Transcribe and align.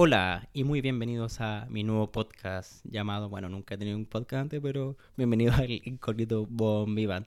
Hola 0.00 0.48
y 0.52 0.62
muy 0.62 0.80
bienvenidos 0.80 1.40
a 1.40 1.66
mi 1.70 1.82
nuevo 1.82 2.12
podcast 2.12 2.84
llamado, 2.84 3.28
bueno, 3.28 3.48
nunca 3.48 3.74
he 3.74 3.78
tenido 3.78 3.96
un 3.96 4.06
podcast 4.06 4.42
antes, 4.42 4.60
pero 4.62 4.96
bienvenidos 5.16 5.56
al 5.56 5.72
incógnito 5.72 6.46
Bon 6.48 6.94
Vivant, 6.94 7.26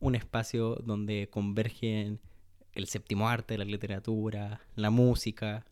un 0.00 0.16
espacio 0.16 0.74
donde 0.84 1.28
convergen 1.30 2.18
el 2.72 2.88
séptimo 2.88 3.28
arte, 3.28 3.56
la 3.56 3.64
literatura, 3.64 4.60
la 4.74 4.90
música, 4.90 5.64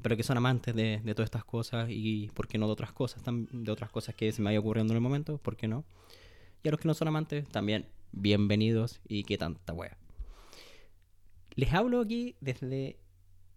pero 0.00 0.16
que 0.16 0.22
son 0.22 0.38
amantes 0.38 0.74
de, 0.74 0.98
todas 1.14 1.26
estas 1.26 1.44
cosas 1.44 1.90
y, 1.90 2.30
¿por 2.32 2.48
qué 2.48 2.56
no 2.56 2.64
de 2.64 2.72
otras 2.72 2.94
cosas? 2.94 3.22
De 3.26 3.70
otras 3.70 3.90
cosas 3.90 4.14
que 4.14 4.32
se 4.32 4.40
me 4.40 4.46
vaya 4.46 4.60
ocurriendo 4.60 4.94
en 4.94 4.96
el 4.96 5.02
momento, 5.02 5.36
¿por 5.36 5.58
qué 5.58 5.68
no? 5.68 5.84
Y 6.62 6.68
a 6.68 6.70
los 6.70 6.80
que 6.80 6.88
no 6.88 6.94
son 6.94 7.08
amantes, 7.08 7.46
también 7.46 7.84
bienvenidos 8.12 9.02
y 9.06 9.24
qué 9.24 9.36
tanta 9.36 9.74
wea. 9.74 9.98
Les 11.54 11.74
hablo 11.74 12.00
aquí 12.00 12.34
desde 12.40 12.96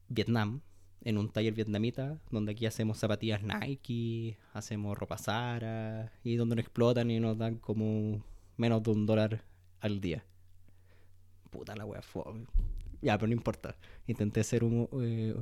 Vietnam, 0.09 0.59
en 1.03 1.17
un 1.17 1.29
taller 1.29 1.53
vietnamita, 1.53 2.17
donde 2.31 2.53
aquí 2.53 2.65
hacemos 2.65 2.97
zapatillas 2.97 3.41
Nike, 3.43 4.37
hacemos 4.53 4.97
ropa 4.97 5.17
Zara, 5.17 6.11
y 6.23 6.35
donde 6.35 6.55
nos 6.55 6.63
explotan 6.63 7.11
y 7.11 7.19
nos 7.19 7.37
dan 7.37 7.57
como 7.57 8.23
menos 8.57 8.83
de 8.83 8.91
un 8.91 9.05
dólar 9.05 9.43
al 9.81 9.99
día. 9.99 10.23
Puta 11.49 11.75
la 11.75 11.85
wea, 11.85 12.01
Ya, 13.01 13.17
pero 13.17 13.27
no 13.27 13.33
importa. 13.33 13.75
Intenté 14.07 14.39
hacer 14.39 14.63
un, 14.63 14.87
eh, 15.01 15.35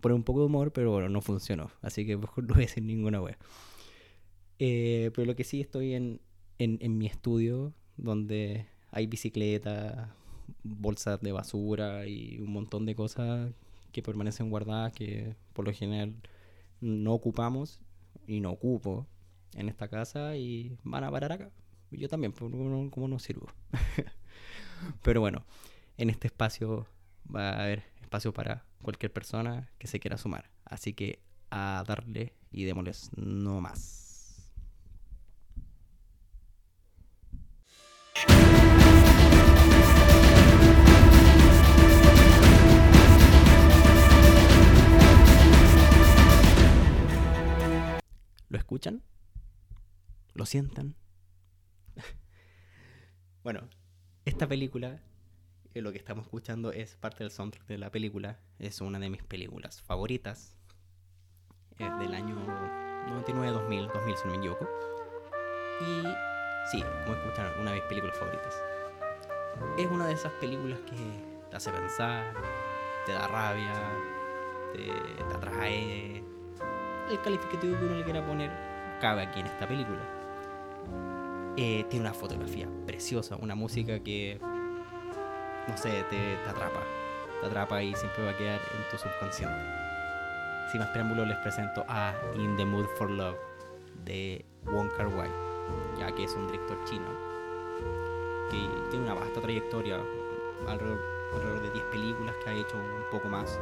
poner 0.00 0.16
un 0.16 0.24
poco 0.24 0.40
de 0.40 0.46
humor, 0.46 0.72
pero 0.72 0.92
bueno, 0.92 1.08
no 1.08 1.20
funcionó. 1.20 1.70
Así 1.80 2.04
que 2.04 2.16
mejor 2.16 2.44
no 2.48 2.54
voy 2.54 2.64
a 2.64 2.66
decir 2.66 2.82
ninguna 2.82 3.22
wea. 3.22 3.38
Eh, 4.58 5.12
pero 5.14 5.26
lo 5.26 5.36
que 5.36 5.44
sí 5.44 5.60
estoy 5.60 5.94
en, 5.94 6.20
en, 6.58 6.78
en 6.80 6.98
mi 6.98 7.06
estudio, 7.06 7.72
donde 7.96 8.66
hay 8.90 9.06
bicicletas, 9.06 10.08
bolsas 10.64 11.20
de 11.20 11.30
basura 11.30 12.06
y 12.06 12.40
un 12.40 12.52
montón 12.52 12.84
de 12.84 12.96
cosas 12.96 13.52
que 13.92 14.02
permanecen 14.02 14.50
guardadas 14.50 14.92
que 14.92 15.34
por 15.52 15.64
lo 15.64 15.72
general 15.72 16.14
no 16.80 17.12
ocupamos 17.12 17.80
y 18.26 18.40
no 18.40 18.50
ocupo 18.50 19.06
en 19.54 19.68
esta 19.68 19.88
casa 19.88 20.36
y 20.36 20.76
van 20.84 21.04
a 21.04 21.10
parar 21.10 21.32
acá. 21.32 21.50
Yo 21.90 22.08
también, 22.08 22.32
como 22.32 23.08
no 23.08 23.18
sirvo. 23.18 23.46
Pero 25.02 25.20
bueno, 25.20 25.44
en 25.96 26.10
este 26.10 26.26
espacio 26.26 26.86
va 27.34 27.50
a 27.50 27.64
haber 27.64 27.84
espacio 28.00 28.32
para 28.32 28.64
cualquier 28.82 29.12
persona 29.12 29.70
que 29.78 29.86
se 29.86 30.00
quiera 30.00 30.18
sumar. 30.18 30.50
Así 30.64 30.92
que 30.92 31.20
a 31.50 31.82
darle 31.86 32.34
y 32.50 32.64
démosles 32.64 33.10
no 33.16 33.60
más. 33.60 34.07
¿Lo 48.48 48.56
escuchan? 48.56 49.02
¿Lo 50.32 50.46
sientan? 50.46 50.96
bueno, 53.42 53.68
esta 54.24 54.48
película, 54.48 55.02
eh, 55.74 55.82
lo 55.82 55.92
que 55.92 55.98
estamos 55.98 56.24
escuchando 56.24 56.72
es 56.72 56.96
parte 56.96 57.24
del 57.24 57.30
soundtrack 57.30 57.66
de 57.66 57.76
la 57.76 57.90
película. 57.90 58.40
Es 58.58 58.80
una 58.80 58.98
de 58.98 59.10
mis 59.10 59.22
películas 59.22 59.82
favoritas. 59.82 60.56
Es 61.78 61.98
del 61.98 62.14
año 62.14 62.36
99, 63.08 63.52
2000, 63.52 63.88
2000 63.88 64.16
si 64.16 64.24
no 64.24 64.30
me 64.30 64.38
equivoco. 64.38 64.66
Y 65.82 66.02
sí, 66.70 66.82
como 67.04 67.16
escuchan, 67.16 67.52
una 67.60 67.72
de 67.72 67.80
mis 67.80 67.86
películas 67.86 68.16
favoritas. 68.16 68.54
Es 69.76 69.86
una 69.88 70.06
de 70.06 70.14
esas 70.14 70.32
películas 70.34 70.78
que 70.80 71.50
te 71.50 71.56
hace 71.56 71.70
pensar, 71.70 72.34
te 73.04 73.12
da 73.12 73.28
rabia, 73.28 73.74
te, 74.72 74.84
te 74.84 75.34
atrae, 75.34 76.24
el 77.10 77.20
calificativo 77.22 77.78
que 77.78 77.84
uno 77.84 77.96
le 77.96 78.04
quiera 78.04 78.24
poner 78.24 78.50
cabe 79.00 79.22
aquí 79.22 79.40
en 79.40 79.46
esta 79.46 79.66
película. 79.66 80.00
Eh, 81.56 81.84
tiene 81.88 82.06
una 82.06 82.14
fotografía 82.14 82.68
preciosa, 82.86 83.36
una 83.36 83.54
música 83.54 83.98
que, 84.00 84.38
no 85.66 85.76
sé, 85.76 86.04
te, 86.10 86.36
atrapa. 86.48 86.80
Te 87.40 87.46
atrapa 87.46 87.82
y 87.82 87.94
siempre 87.94 88.24
va 88.24 88.30
a 88.30 88.36
quedar 88.36 88.60
en 88.60 88.90
tu 88.90 88.98
subconsciente. 88.98 89.56
Sin 90.70 90.80
más 90.80 90.90
preámbulos 90.90 91.26
les 91.26 91.38
presento 91.38 91.84
a 91.88 92.14
In 92.36 92.56
the 92.56 92.64
Mood 92.64 92.86
for 92.96 93.10
Love 93.10 93.38
de 94.04 94.44
Wong 94.64 94.90
Kar 94.96 95.08
Wai, 95.08 95.30
ya 95.98 96.12
que 96.14 96.24
es 96.24 96.34
un 96.34 96.46
director 96.46 96.78
chino 96.84 97.06
que 98.50 98.68
tiene 98.90 99.04
una 99.04 99.14
vasta 99.14 99.40
trayectoria, 99.40 99.98
alrededor, 100.66 101.00
alrededor 101.34 101.62
de 101.62 101.70
10 101.70 101.84
películas 101.86 102.34
que 102.42 102.50
ha 102.50 102.54
hecho 102.54 102.76
un 102.76 103.10
poco 103.10 103.28
más. 103.28 103.58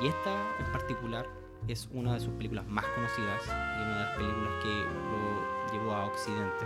Y 0.00 0.08
esta 0.08 0.34
en 0.58 0.72
particular 0.72 1.26
es 1.68 1.88
una 1.92 2.14
de 2.14 2.20
sus 2.20 2.32
películas 2.34 2.66
más 2.66 2.84
conocidas 2.94 3.42
y 3.46 3.82
una 3.82 3.94
de 3.94 4.04
las 4.04 4.16
películas 4.16 4.52
que 4.62 4.68
lo 4.68 5.72
llevó 5.72 5.94
a 5.94 6.06
Occidente, 6.06 6.64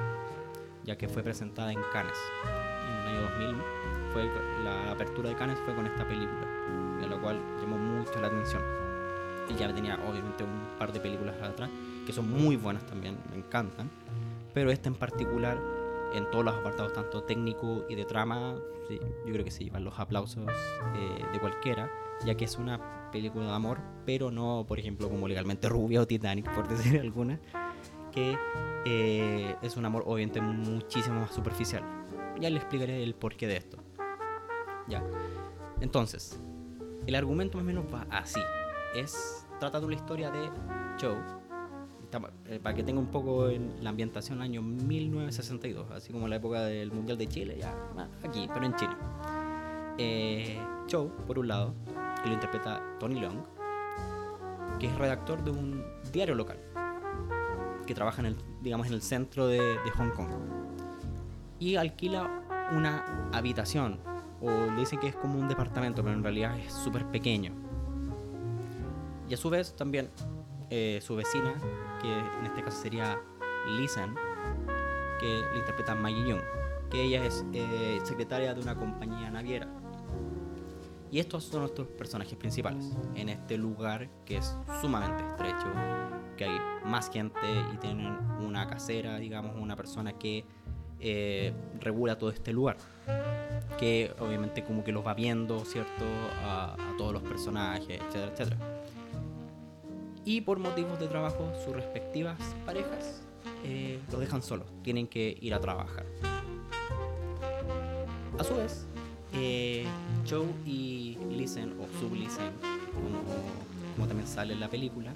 ya 0.85 0.97
que 0.97 1.09
fue 1.09 1.23
presentada 1.23 1.73
en 1.73 1.81
Cannes. 1.93 2.19
En 2.45 2.97
el 2.97 3.17
año 3.17 3.23
2000 3.31 3.57
fue 4.13 4.31
la 4.65 4.91
apertura 4.91 5.29
de 5.29 5.37
Cannes 5.37 5.59
fue 5.65 5.75
con 5.75 5.87
esta 5.87 6.07
película, 6.07 6.47
de 7.01 7.07
la 7.07 7.17
cual 7.19 7.41
llamó 7.61 7.79
mucho 7.79 8.21
la 8.21 8.27
atención. 8.27 8.63
Y 9.49 9.55
ya 9.55 9.73
tenía 9.73 9.99
obviamente 10.09 10.45
un 10.45 10.79
par 10.79 10.93
de 10.93 11.01
películas 11.01 11.41
atrás 11.41 11.71
que 12.07 12.13
son 12.13 12.31
muy 12.31 12.57
buenas 12.57 12.85
también, 12.87 13.19
me 13.31 13.37
encantan, 13.37 13.91
pero 14.55 14.71
esta 14.71 14.89
en 14.89 14.95
particular 14.95 15.59
en 16.15 16.31
todos 16.31 16.45
los 16.45 16.55
apartados, 16.55 16.93
tanto 16.93 17.23
técnico 17.23 17.85
y 17.89 17.95
de 17.95 18.05
trama, 18.05 18.57
yo 18.91 19.33
creo 19.33 19.45
que 19.45 19.51
se 19.51 19.65
llevan 19.65 19.85
los 19.85 19.99
aplausos 19.99 20.47
eh, 20.97 21.25
de 21.33 21.41
cualquiera, 21.41 21.91
ya 22.25 22.35
que 22.35 22.45
es 22.45 22.57
una 22.59 23.11
película 23.11 23.47
de 23.47 23.53
amor, 23.53 23.79
pero 24.07 24.31
no, 24.31 24.65
por 24.67 24.79
ejemplo, 24.79 25.09
como 25.09 25.29
legalmente 25.29 25.69
Rubia 25.69 26.01
o 26.01 26.07
Titanic, 26.07 26.53
por 26.55 26.69
decir 26.69 27.01
alguna, 27.01 27.41
que 28.13 28.37
eh, 28.85 29.57
es 29.63 29.77
un 29.77 29.85
amor 29.85 30.05
obviamente 30.07 30.41
muchísimo 30.41 31.21
más 31.21 31.33
superficial. 31.33 31.83
Ya 32.41 32.51
le 32.51 32.57
explicaré 32.57 33.03
el 33.03 33.15
porqué 33.15 33.47
de 33.47 33.57
esto. 33.57 33.79
Ya. 34.89 35.05
Entonces, 35.81 36.41
el 37.07 37.15
argumento 37.15 37.59
más 37.59 37.65
o 37.65 37.67
menos 37.67 37.85
va 37.93 38.07
así. 38.11 38.41
Es, 38.95 39.47
trata 39.61 39.81
de 39.81 39.89
la 39.89 39.95
historia 39.95 40.31
de 40.31 40.49
Joe, 41.01 41.19
para 42.11 42.75
que 42.75 42.83
tenga 42.83 43.01
un 43.01 43.07
poco 43.07 43.49
en 43.49 43.83
la 43.83 43.91
ambientación 43.91 44.41
año 44.41 44.63
1962, 44.63 45.91
así 45.91 46.13
como 46.13 46.27
la 46.29 46.37
época 46.37 46.63
del 46.63 46.91
Mundial 46.91 47.19
de 47.19 47.29
Chile, 47.29 47.57
ya 47.59 47.75
aquí, 48.25 48.49
pero 48.53 48.65
en 48.65 48.75
Chile. 48.77 48.97
Eh, 49.99 50.59
Joe, 50.91 51.09
por 51.27 51.39
un 51.39 51.49
lado, 51.49 51.75
que 52.23 52.29
lo 52.29 52.35
interpreta 52.35 52.83
Tony 52.99 53.21
Long, 53.21 53.43
que 54.79 54.87
es 54.87 54.95
redactor 54.95 55.43
de 55.45 55.51
un 55.51 55.85
diario 56.13 56.35
local, 56.35 56.59
que 57.87 57.95
trabaja 57.95 58.21
en 58.21 58.27
el, 58.27 58.37
digamos, 58.63 58.87
en 58.87 58.95
el 58.95 59.03
centro 59.03 59.47
de, 59.47 59.61
de 59.61 59.91
Hong 59.97 60.11
Kong. 60.11 60.31
Y 61.59 61.77
alquila 61.77 62.45
una 62.73 63.31
habitación, 63.33 63.99
o 64.41 64.51
le 64.51 64.77
dicen 64.77 65.01
que 65.01 65.09
es 65.09 65.17
como 65.17 65.39
un 65.39 65.49
departamento, 65.49 66.03
pero 66.03 66.15
en 66.15 66.23
realidad 66.23 66.59
es 66.59 66.73
súper 66.73 67.05
pequeño. 67.07 67.53
Y 69.29 69.35
a 69.35 69.37
su 69.37 69.51
vez 69.51 69.75
también 69.75 70.11
eh, 70.71 71.01
su 71.03 71.17
vecina, 71.17 71.55
que 72.01 72.13
en 72.13 72.47
este 72.47 72.63
caso 72.63 72.81
sería 72.81 73.21
Lisen, 73.77 74.15
que 75.21 75.43
le 75.53 75.59
interpreta 75.59 75.95
Maggie 75.95 76.29
Young, 76.29 76.43
que 76.91 77.03
ella 77.03 77.25
es 77.25 77.45
eh, 77.53 77.99
secretaria 78.05 78.55
de 78.55 78.61
una 78.61 78.75
compañía 78.77 79.31
naviera 79.31 79.69
y 81.11 81.19
estos 81.21 81.45
son 81.45 81.61
nuestros 81.61 81.89
personajes 81.89 82.37
principales 82.37 82.93
en 83.15 83.29
este 83.31 83.57
lugar 83.57 84.09
que 84.27 84.37
es 84.37 84.55
sumamente 84.81 85.25
estrecho, 85.25 85.67
que 86.37 86.45
hay 86.45 86.59
más 86.85 87.11
gente 87.11 87.41
y 87.73 87.77
tienen 87.79 88.17
una 88.41 88.69
casera, 88.69 89.19
digamos, 89.19 89.57
una 89.57 89.75
persona 89.75 90.13
que 90.13 90.45
eh, 91.01 91.53
regula 91.81 92.19
todo 92.19 92.31
este 92.31 92.53
lugar. 92.53 92.77
Que 93.79 94.13
obviamente 94.19 94.65
como 94.65 94.85
que 94.85 94.93
los 94.93 95.07
va 95.07 95.15
viendo, 95.15 95.65
¿cierto? 95.65 96.05
A, 96.45 96.77
todos 96.99 97.13
los 97.13 97.23
personajes, 97.23 98.01
etcétera, 98.01 98.33
etcétera. 98.33 98.78
Y 100.29 100.43
por 100.43 100.59
motivos 100.59 101.01
de 101.01 101.09
trabajo, 101.09 101.51
sus 101.65 101.75
respectivas 101.75 102.39
parejas 102.67 103.23
eh, 103.65 103.99
los 104.13 104.21
dejan 104.21 104.43
solos, 104.43 104.67
tienen 104.83 105.07
que 105.07 105.39
ir 105.41 105.55
a 105.55 105.59
trabajar. 105.59 106.05
A 108.39 108.45
su 108.45 108.55
vez, 108.57 108.85
eh, 109.33 109.87
Joe 110.29 110.45
y 110.67 111.17
Listen, 111.31 111.75
o 111.81 111.99
Sublisten, 111.99 112.53
como, 112.93 113.23
como 113.97 114.07
también 114.07 114.29
sale 114.29 114.53
en 114.53 114.61
la 114.61 114.69
película, 114.69 115.15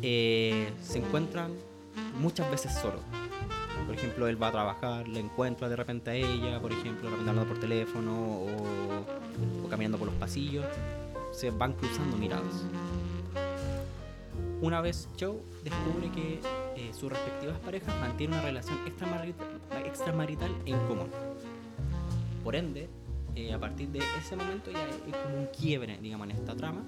eh, 0.00 0.72
se 0.80 1.00
encuentran 1.00 1.52
muchas 2.18 2.50
veces 2.50 2.72
solos. 2.72 3.02
Por 3.84 3.94
ejemplo, 3.94 4.26
él 4.26 4.42
va 4.42 4.48
a 4.48 4.52
trabajar, 4.52 5.06
le 5.06 5.20
encuentra 5.20 5.68
de 5.68 5.76
repente 5.76 6.12
a 6.12 6.14
ella, 6.14 6.58
por 6.62 6.72
ejemplo, 6.72 7.02
de 7.02 7.10
repente 7.10 7.28
hablando 7.28 7.46
por 7.46 7.60
teléfono 7.60 8.14
o, 8.14 9.68
caminando 9.68 9.98
por 9.98 10.06
los 10.06 10.16
pasillos. 10.16 10.64
Se 11.30 11.50
van 11.50 11.74
cruzando 11.74 12.16
miradas. 12.16 12.64
Una 14.62 14.82
vez 14.82 15.08
Joe 15.18 15.38
descubre 15.64 16.10
que 16.10 16.40
eh, 16.76 16.92
sus 16.92 17.10
respectivas 17.10 17.58
parejas 17.60 17.98
mantienen 17.98 18.38
una 18.38 18.46
relación 18.46 18.78
extramarital 18.86 20.54
en 20.66 20.78
común. 20.86 21.08
Por 22.44 22.54
ende, 22.54 22.90
eh, 23.36 23.54
a 23.54 23.58
partir 23.58 23.88
de 23.88 24.00
ese 24.18 24.36
momento 24.36 24.70
ya 24.70 24.86
es 24.86 25.16
como 25.16 25.38
un 25.38 25.46
quiebre, 25.46 25.98
digamos, 26.02 26.28
en 26.28 26.36
esta 26.36 26.54
trama. 26.54 26.84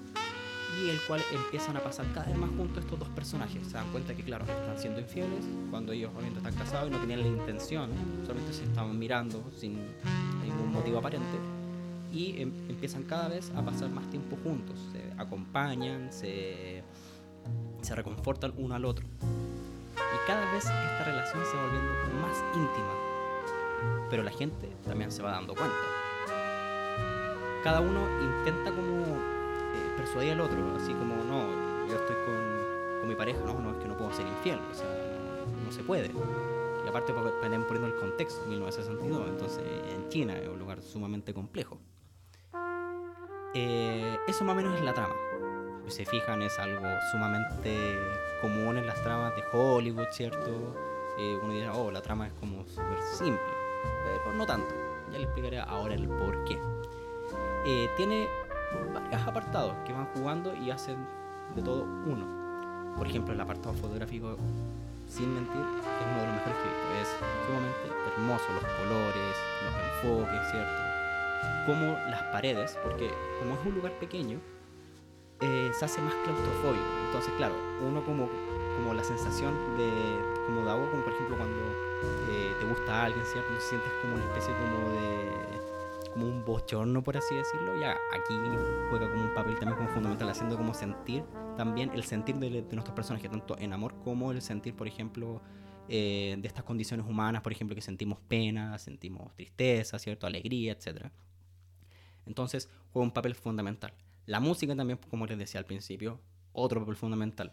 y 0.83 0.89
el 0.89 0.99
cual 1.07 1.21
empiezan 1.31 1.77
a 1.77 1.81
pasar 1.81 2.07
cada 2.15 2.27
vez 2.27 2.37
más 2.37 2.49
juntos 2.51 2.83
estos 2.83 2.99
dos 2.99 3.09
personajes. 3.11 3.67
Se 3.67 3.75
dan 3.75 3.91
cuenta 3.93 4.15
que, 4.15 4.23
claro, 4.23 4.47
están 4.47 4.79
siendo 4.79 5.01
infieles 5.01 5.45
cuando 5.71 5.93
ellos 5.93 6.11
obviamente 6.15 6.39
están 6.39 6.55
casados 6.55 6.89
y 6.89 6.93
no 6.93 6.99
tenían 6.99 7.21
la 7.21 7.29
intención, 7.29 7.91
solamente 8.25 8.55
se 8.55 8.65
estaban 8.65 8.99
mirando 8.99 9.45
sin 9.55 9.75
ningún 10.43 10.73
motivo 10.73 10.99
aparente 10.99 11.39
y 12.13 12.41
em, 12.41 12.53
empiezan 12.69 13.03
cada 13.05 13.29
vez 13.29 13.51
a 13.57 13.63
pasar 13.63 13.91
más 13.91 14.09
tiempo 14.11 14.37
juntos, 14.43 14.79
se 14.93 15.21
acompañan, 15.21 16.13
se, 16.13 16.83
se 17.83 17.95
reconfortan 17.95 18.55
uno 18.57 18.75
al 18.75 18.85
otro. 18.85 19.07
Y 19.17 20.27
cada 20.27 20.51
vez 20.53 20.65
esta 20.65 21.05
relación 21.05 21.43
se 21.45 21.57
va 21.57 21.63
volviendo 21.65 21.93
más 22.21 22.39
íntima, 22.55 24.09
pero 24.11 24.23
la 24.23 24.31
gente 24.31 24.69
también 24.87 25.11
se 25.11 25.23
va 25.23 25.33
dando 25.33 25.55
cuenta. 25.55 25.77
Cada 27.63 27.81
uno 27.81 28.01
intenta 28.21 28.71
como 28.71 29.03
eh, 29.05 29.95
persuadir 29.97 30.33
al 30.33 30.41
otro, 30.41 30.77
así 30.77 30.93
como, 30.93 31.15
no, 31.25 31.87
yo 31.89 31.95
estoy 31.95 32.17
con, 32.25 33.01
con 33.01 33.09
mi 33.09 33.15
pareja, 33.15 33.41
no, 33.45 33.71
es 33.71 33.77
que 33.77 33.89
no 33.89 33.97
puedo 33.97 34.13
ser 34.13 34.27
infiel, 34.27 34.59
o 34.71 34.75
sea, 34.75 34.87
no 35.65 35.73
se 35.73 35.83
puede. 35.83 36.11
Y 36.85 36.89
aparte, 36.89 37.13
también 37.41 37.65
poniendo 37.65 37.87
el 37.87 37.97
contexto, 37.97 38.45
1962, 38.47 39.29
entonces 39.29 39.63
en 39.93 40.09
China 40.09 40.37
es 40.37 40.49
un 40.49 40.59
lugar 40.59 40.83
sumamente 40.83 41.33
complejo. 41.33 41.79
Eh, 43.55 44.19
eso 44.27 44.45
más 44.45 44.55
o 44.55 44.57
menos 44.57 44.75
es 44.77 44.85
la 44.85 44.95
trama. 44.95 45.15
Se 45.93 46.07
fijan, 46.07 46.41
es 46.41 46.59
algo 46.59 46.87
sumamente 47.11 47.99
común 48.41 48.79
en 48.79 48.87
las 48.87 49.03
tramas 49.03 49.37
de 49.37 49.45
Hollywood, 49.53 50.07
¿cierto? 50.11 50.75
Eh, 51.19 51.39
uno 51.43 51.53
dirá, 51.53 51.75
oh, 51.75 51.91
la 51.91 52.01
trama 52.01 52.29
es 52.29 52.33
como 52.41 52.65
súper 52.67 52.99
simple, 53.03 53.53
pero 54.03 54.35
no 54.35 54.47
tanto. 54.47 54.75
Ya 55.11 55.19
les 55.19 55.25
explicaré 55.25 55.61
ahora 55.61 55.93
el 55.93 56.09
por 56.09 56.45
qué. 56.45 56.59
Eh, 57.67 57.91
tiene 57.99 58.27
varios 58.95 59.21
apartados 59.21 59.75
que 59.85 59.93
van 59.93 60.07
jugando 60.15 60.55
y 60.57 60.71
hacen 60.71 60.97
de 61.55 61.61
todo 61.61 61.83
uno. 61.83 62.95
Por 62.97 63.07
ejemplo, 63.07 63.35
el 63.35 63.41
apartado 63.43 63.75
fotográfico, 63.75 64.39
sin 65.09 65.35
mentir, 65.35 65.61
es 65.61 66.07
uno 66.11 66.21
de 66.21 66.27
los 66.27 66.37
mejores 66.37 66.57
que 66.57 66.69
he 66.69 66.99
visto. 67.01 67.25
Es 67.27 67.47
sumamente 67.47 68.13
hermoso, 68.17 68.45
los 68.55 68.65
colores, 68.65 69.37
los 69.63 70.09
enfoques, 70.09 70.51
¿cierto? 70.51 70.83
como 71.67 71.93
las 72.11 72.23
paredes, 72.33 72.79
porque 72.83 73.11
como 73.39 73.55
es 73.55 73.67
un 73.67 73.75
lugar 73.75 73.93
pequeño, 73.99 74.41
eh, 75.43 75.71
se 75.75 75.85
hace 75.85 76.01
más 76.01 76.15
claustrofóbico. 76.25 76.85
Entonces, 77.07 77.33
claro, 77.37 77.55
uno 77.81 78.05
como, 78.05 78.29
como 78.77 78.95
la 78.95 79.05
sensación 79.05 79.55
de, 79.77 79.91
como 80.47 80.65
de 80.65 80.71
agua, 80.71 80.91
como 80.91 81.03
por 81.03 81.13
ejemplo 81.13 81.37
cuando 81.37 81.63
eh, 82.31 82.55
te 82.59 82.67
gusta 82.67 83.05
alguien, 83.05 83.25
¿cierto? 83.27 83.51
sientes 83.61 83.93
como 84.01 84.15
una 84.15 84.25
especie 84.25 84.55
como 84.55 84.89
de 84.91 85.63
como 86.13 86.27
un 86.27 86.45
bochorno, 86.45 87.03
por 87.03 87.17
así 87.17 87.35
decirlo, 87.35 87.75
ya 87.81 87.93
aquí 88.13 88.35
juega 88.91 89.11
como 89.11 89.25
un 89.25 89.35
papel 89.35 89.59
también 89.59 89.79
como 89.79 89.89
fundamental, 89.89 90.29
haciendo 90.29 90.59
como 90.59 90.75
sentir 90.75 91.25
también 91.57 91.91
el 91.95 92.05
sentir 92.05 92.37
de, 92.37 92.51
de 92.51 92.75
nuestros 92.75 92.95
personajes, 92.95 93.31
tanto 93.31 93.59
en 93.59 93.73
amor 93.73 93.95
como 94.05 94.31
el 94.31 94.43
sentir, 94.43 94.75
por 94.75 94.87
ejemplo, 94.87 95.41
eh, 95.89 96.37
de 96.39 96.49
estas 96.49 96.65
condiciones 96.65 97.07
humanas, 97.07 97.43
por 97.43 97.53
ejemplo, 97.53 97.75
que 97.75 97.83
sentimos 97.83 98.19
pena, 98.29 98.79
sentimos 98.79 99.35
tristeza, 99.35 99.99
¿cierto? 99.99 100.27
Alegría, 100.27 100.73
etcétera. 100.73 101.13
Entonces 102.25 102.71
juega 102.93 103.05
un 103.05 103.11
papel 103.11 103.35
fundamental. 103.35 103.93
La 104.27 104.41
música 104.41 104.77
también, 104.77 104.99
como 105.11 105.27
les 105.27 105.39
decía 105.39 105.59
al 105.59 105.67
principio, 105.67 106.21
otro 106.53 106.81
papel 106.81 106.97
fundamental. 106.97 107.53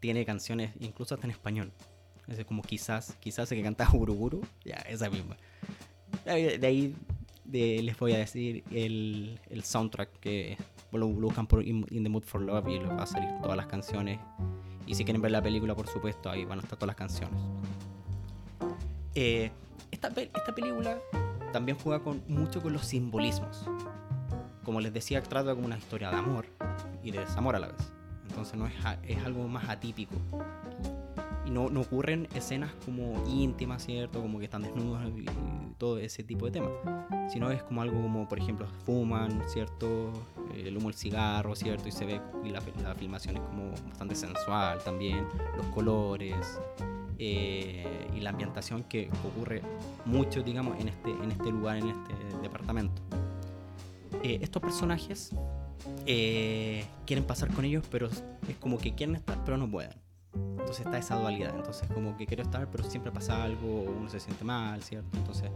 Tiene 0.00 0.24
canciones 0.24 0.72
incluso 0.80 1.14
hasta 1.14 1.26
en 1.26 1.30
español. 1.30 1.72
Es 2.26 2.44
como 2.44 2.62
quizás, 2.62 3.16
quizás 3.20 3.50
el 3.52 3.58
que 3.58 3.64
canta 3.64 3.86
Guruguru, 3.92 4.42
ya, 4.64 4.76
esa 4.88 5.08
misma. 5.08 5.36
De 6.24 6.66
ahí 6.66 6.94
les 7.50 7.98
voy 7.98 8.12
a 8.12 8.18
decir 8.18 8.64
el, 8.70 9.40
el 9.48 9.64
soundtrack 9.64 10.20
que 10.20 10.58
lo 10.92 11.06
buscan 11.08 11.46
por 11.46 11.64
In, 11.64 11.84
the 11.84 12.08
Mood 12.08 12.24
for 12.24 12.40
Love 12.40 12.68
y 12.68 12.78
les 12.78 12.88
va 12.88 13.02
a 13.02 13.06
salir 13.06 13.30
todas 13.40 13.56
las 13.56 13.66
canciones. 13.66 14.18
Y 14.86 14.94
si 14.94 15.04
quieren 15.04 15.22
ver 15.22 15.30
la 15.30 15.42
película, 15.42 15.74
por 15.74 15.86
supuesto, 15.86 16.30
ahí 16.30 16.44
van 16.44 16.58
a 16.58 16.62
estar 16.62 16.78
todas 16.78 16.88
las 16.88 16.96
canciones. 16.96 17.40
Eh, 19.14 19.50
esta, 19.90 20.08
esta 20.08 20.54
película 20.54 20.98
también 21.52 21.78
juega 21.78 22.02
con, 22.02 22.22
mucho 22.28 22.60
con 22.60 22.72
los 22.72 22.86
simbolismos 22.86 23.64
como 24.68 24.82
les 24.82 24.92
decía, 24.92 25.22
trata 25.22 25.54
como 25.54 25.64
una 25.64 25.78
historia 25.78 26.10
de 26.10 26.16
amor 26.16 26.44
y 27.02 27.10
de 27.10 27.20
desamor 27.20 27.56
a 27.56 27.58
la 27.58 27.68
vez. 27.68 27.90
Entonces 28.28 28.54
no 28.54 28.66
es, 28.66 28.74
es 29.02 29.24
algo 29.24 29.48
más 29.48 29.66
atípico. 29.66 30.14
Y 31.46 31.50
no, 31.50 31.70
no, 31.70 31.80
ocurren 31.80 32.28
escenas 32.34 32.70
como 32.84 33.24
íntimas, 33.26 33.86
¿cierto? 33.86 34.20
Como 34.20 34.38
que 34.38 34.44
están 34.44 34.60
desnudos 34.60 35.02
y, 35.16 35.24
todo 35.78 35.96
ese 35.96 36.22
tipo 36.22 36.44
de 36.44 36.52
temas. 36.52 36.72
Sino 37.32 37.50
es 37.50 37.62
como 37.62 37.80
algo 37.80 38.02
como, 38.02 38.28
por 38.28 38.38
ejemplo, 38.38 38.66
fuman, 38.84 39.42
¿cierto? 39.48 40.12
El 40.54 40.76
humo 40.76 40.88
del 40.88 40.98
cigarro, 40.98 41.56
¿cierto? 41.56 41.88
Y 41.88 41.92
se 41.92 42.04
ve, 42.04 42.20
y 42.44 42.50
la, 42.50 42.60
la 42.82 42.94
filmación 42.94 43.38
es 43.38 43.42
como 43.44 43.70
bastante 43.70 44.14
sensual 44.16 44.84
también. 44.84 45.26
Los 45.56 45.64
colores, 45.68 46.60
eh, 47.18 48.06
y 48.14 48.20
la 48.20 48.28
ambientación 48.28 48.84
que 48.84 49.10
ocurre 49.24 49.62
mucho, 50.04 50.42
digamos, 50.42 50.78
en 50.78 50.88
este, 50.88 51.10
en 51.10 51.30
este 51.30 51.50
lugar, 51.50 51.78
en 51.78 51.88
este 51.88 52.38
departamento. 52.42 53.00
Eh, 54.22 54.38
estos 54.42 54.60
personajes 54.60 55.30
eh, 56.06 56.84
quieren 57.06 57.24
pasar 57.24 57.52
con 57.52 57.64
ellos, 57.64 57.84
pero 57.90 58.08
es 58.08 58.22
como 58.60 58.78
que 58.78 58.94
quieren 58.94 59.16
estar, 59.16 59.42
pero 59.44 59.56
no 59.56 59.70
pueden. 59.70 59.92
Entonces 60.34 60.84
está 60.84 60.98
esa 60.98 61.16
dualidad. 61.16 61.54
Entonces, 61.54 61.88
como 61.92 62.16
que 62.16 62.26
quiero 62.26 62.42
estar, 62.42 62.68
pero 62.70 62.84
siempre 62.84 63.12
pasa 63.12 63.42
algo, 63.42 63.82
uno 63.82 64.08
se 64.08 64.20
siente 64.20 64.44
mal, 64.44 64.82
¿cierto? 64.82 65.16
Entonces, 65.16 65.50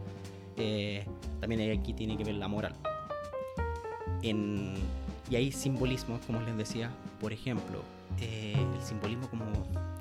eh, 0.57 1.04
también 1.40 1.78
aquí 1.78 1.92
tiene 1.92 2.16
que 2.16 2.25
ver 2.25 2.37
la 2.37 2.49
moral. 2.49 2.75
Y 4.23 5.37
hay 5.37 5.50
simbolismos, 5.50 6.21
como 6.26 6.40
les 6.42 6.57
decía, 6.57 6.90
por 7.21 7.33
ejemplo, 7.33 7.83
el 8.21 8.83
simbolismo 8.83 9.28
como, 9.28 9.45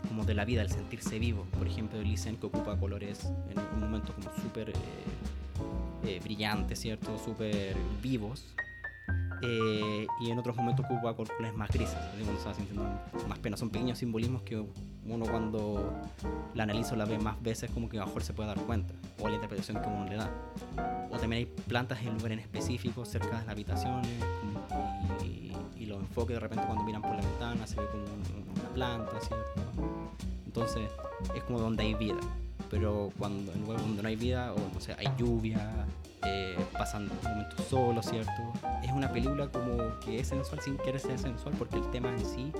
como 0.07 0.25
de 0.25 0.33
la 0.35 0.45
vida, 0.45 0.61
el 0.61 0.69
sentirse 0.69 1.17
vivo. 1.17 1.45
Por 1.57 1.67
ejemplo, 1.67 2.01
Lisen 2.01 2.37
que 2.37 2.45
ocupa 2.45 2.77
colores 2.77 3.31
en 3.49 3.59
un 3.73 3.79
momento 3.79 4.13
como 4.13 4.29
súper 4.41 4.73
eh, 6.03 6.19
brillantes, 6.23 6.79
¿cierto? 6.79 7.17
Súper 7.17 7.75
vivos. 8.01 8.55
Eh, 9.43 10.05
y 10.19 10.29
en 10.29 10.37
otros 10.37 10.55
momentos 10.55 10.85
ocupa 10.85 11.15
colores 11.15 11.55
más 11.55 11.69
grises, 11.71 11.97
cuando 12.23 12.39
se 12.39 12.47
va 12.47 12.53
sintiendo 12.53 12.83
más 13.27 13.39
pena. 13.39 13.57
Son 13.57 13.69
pequeños 13.69 13.97
simbolismos 13.97 14.43
que 14.43 14.63
uno 15.05 15.25
cuando 15.25 15.93
la 16.53 16.63
analiza 16.63 16.93
o 16.93 16.95
la 16.95 17.05
ve 17.05 17.17
más 17.17 17.41
veces 17.41 17.71
como 17.71 17.89
que 17.89 17.97
mejor 17.97 18.23
se 18.23 18.33
puede 18.33 18.49
dar 18.49 18.59
cuenta, 18.59 18.93
o 19.19 19.27
la 19.27 19.35
interpretación 19.35 19.81
que 19.81 19.87
uno 19.87 20.05
le 20.05 20.15
da. 20.15 20.29
O 21.09 21.17
también 21.17 21.39
hay 21.39 21.45
plantas 21.45 22.01
en 22.03 22.13
lugares 22.13 22.39
específicos 22.39 23.09
cerca 23.09 23.27
de 23.27 23.33
las 23.33 23.47
habitaciones, 23.47 24.11
y, 25.23 25.51
y 25.75 25.85
los 25.87 25.99
enfoques 25.99 26.35
de 26.35 26.39
repente 26.39 26.65
cuando 26.65 26.83
miran 26.83 27.01
por 27.01 27.15
la 27.15 27.21
ventana 27.21 27.65
se 27.65 27.77
ve 27.77 27.87
como 27.91 28.03
una 28.03 28.69
planta, 28.73 29.19
¿cierto? 29.21 29.61
Entonces 30.45 30.91
es 31.35 31.43
como 31.43 31.59
donde 31.59 31.83
hay 31.83 31.95
vida 31.95 32.19
pero 32.71 33.11
cuando 33.19 33.51
donde 33.51 34.01
no 34.01 34.07
hay 34.07 34.15
vida, 34.15 34.53
o 34.53 34.73
no 34.73 34.79
sé, 34.79 34.95
hay 34.97 35.07
lluvia, 35.17 35.85
eh, 36.25 36.57
pasan 36.71 37.09
momentos 37.21 37.65
solos, 37.67 38.05
¿cierto? 38.05 38.31
Es 38.81 38.91
una 38.93 39.11
película 39.11 39.49
como 39.49 39.99
que 39.99 40.19
es 40.19 40.29
sensual 40.29 40.61
sin 40.61 40.77
querer 40.77 41.01
ser 41.01 41.19
sensual, 41.19 41.53
porque 41.59 41.75
el 41.75 41.91
tema 41.91 42.09
en 42.09 42.25
sí 42.25 42.53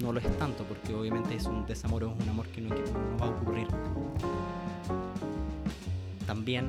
no 0.00 0.12
lo 0.12 0.20
es 0.20 0.38
tanto, 0.38 0.62
porque 0.64 0.94
obviamente 0.94 1.34
es 1.34 1.46
un 1.46 1.66
desamor 1.66 2.04
o 2.04 2.12
es 2.12 2.22
un 2.22 2.28
amor 2.28 2.46
que 2.48 2.60
no, 2.60 2.74
va 3.20 3.26
a 3.26 3.30
ocurrir. 3.30 3.66
También 6.28 6.68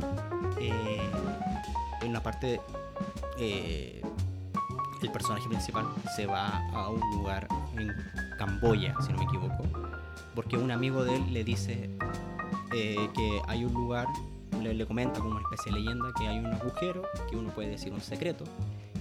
eh, 0.60 1.00
en 2.02 2.14
la 2.14 2.24
parte 2.24 2.60
eh, 3.38 4.02
el 5.04 5.12
personaje 5.12 5.48
principal 5.48 5.86
se 6.16 6.26
va 6.26 6.68
a 6.74 6.90
un 6.90 7.00
lugar 7.12 7.48
en 7.78 7.94
Camboya, 8.40 8.96
si 9.06 9.14
no 9.14 9.20
me 9.20 9.26
equivoco, 9.26 9.64
porque 10.34 10.58
un 10.58 10.72
amigo 10.72 11.04
de 11.04 11.18
él 11.18 11.32
le 11.32 11.44
dice 11.44 11.92
eh, 12.74 13.10
que 13.14 13.42
hay 13.48 13.66
un 13.66 13.74
lugar, 13.74 14.08
le, 14.62 14.86
comenta 14.86 15.20
como 15.20 15.32
una 15.32 15.42
especie 15.42 15.72
de 15.72 15.80
leyenda 15.80 16.12
que 16.18 16.28
hay 16.28 16.40
un 16.40 16.48
agujero 16.48 17.04
que 17.30 17.36
uno 17.36 17.50
puede 17.50 17.70
decir 17.70 17.94
un 17.94 18.02
secreto 18.02 18.44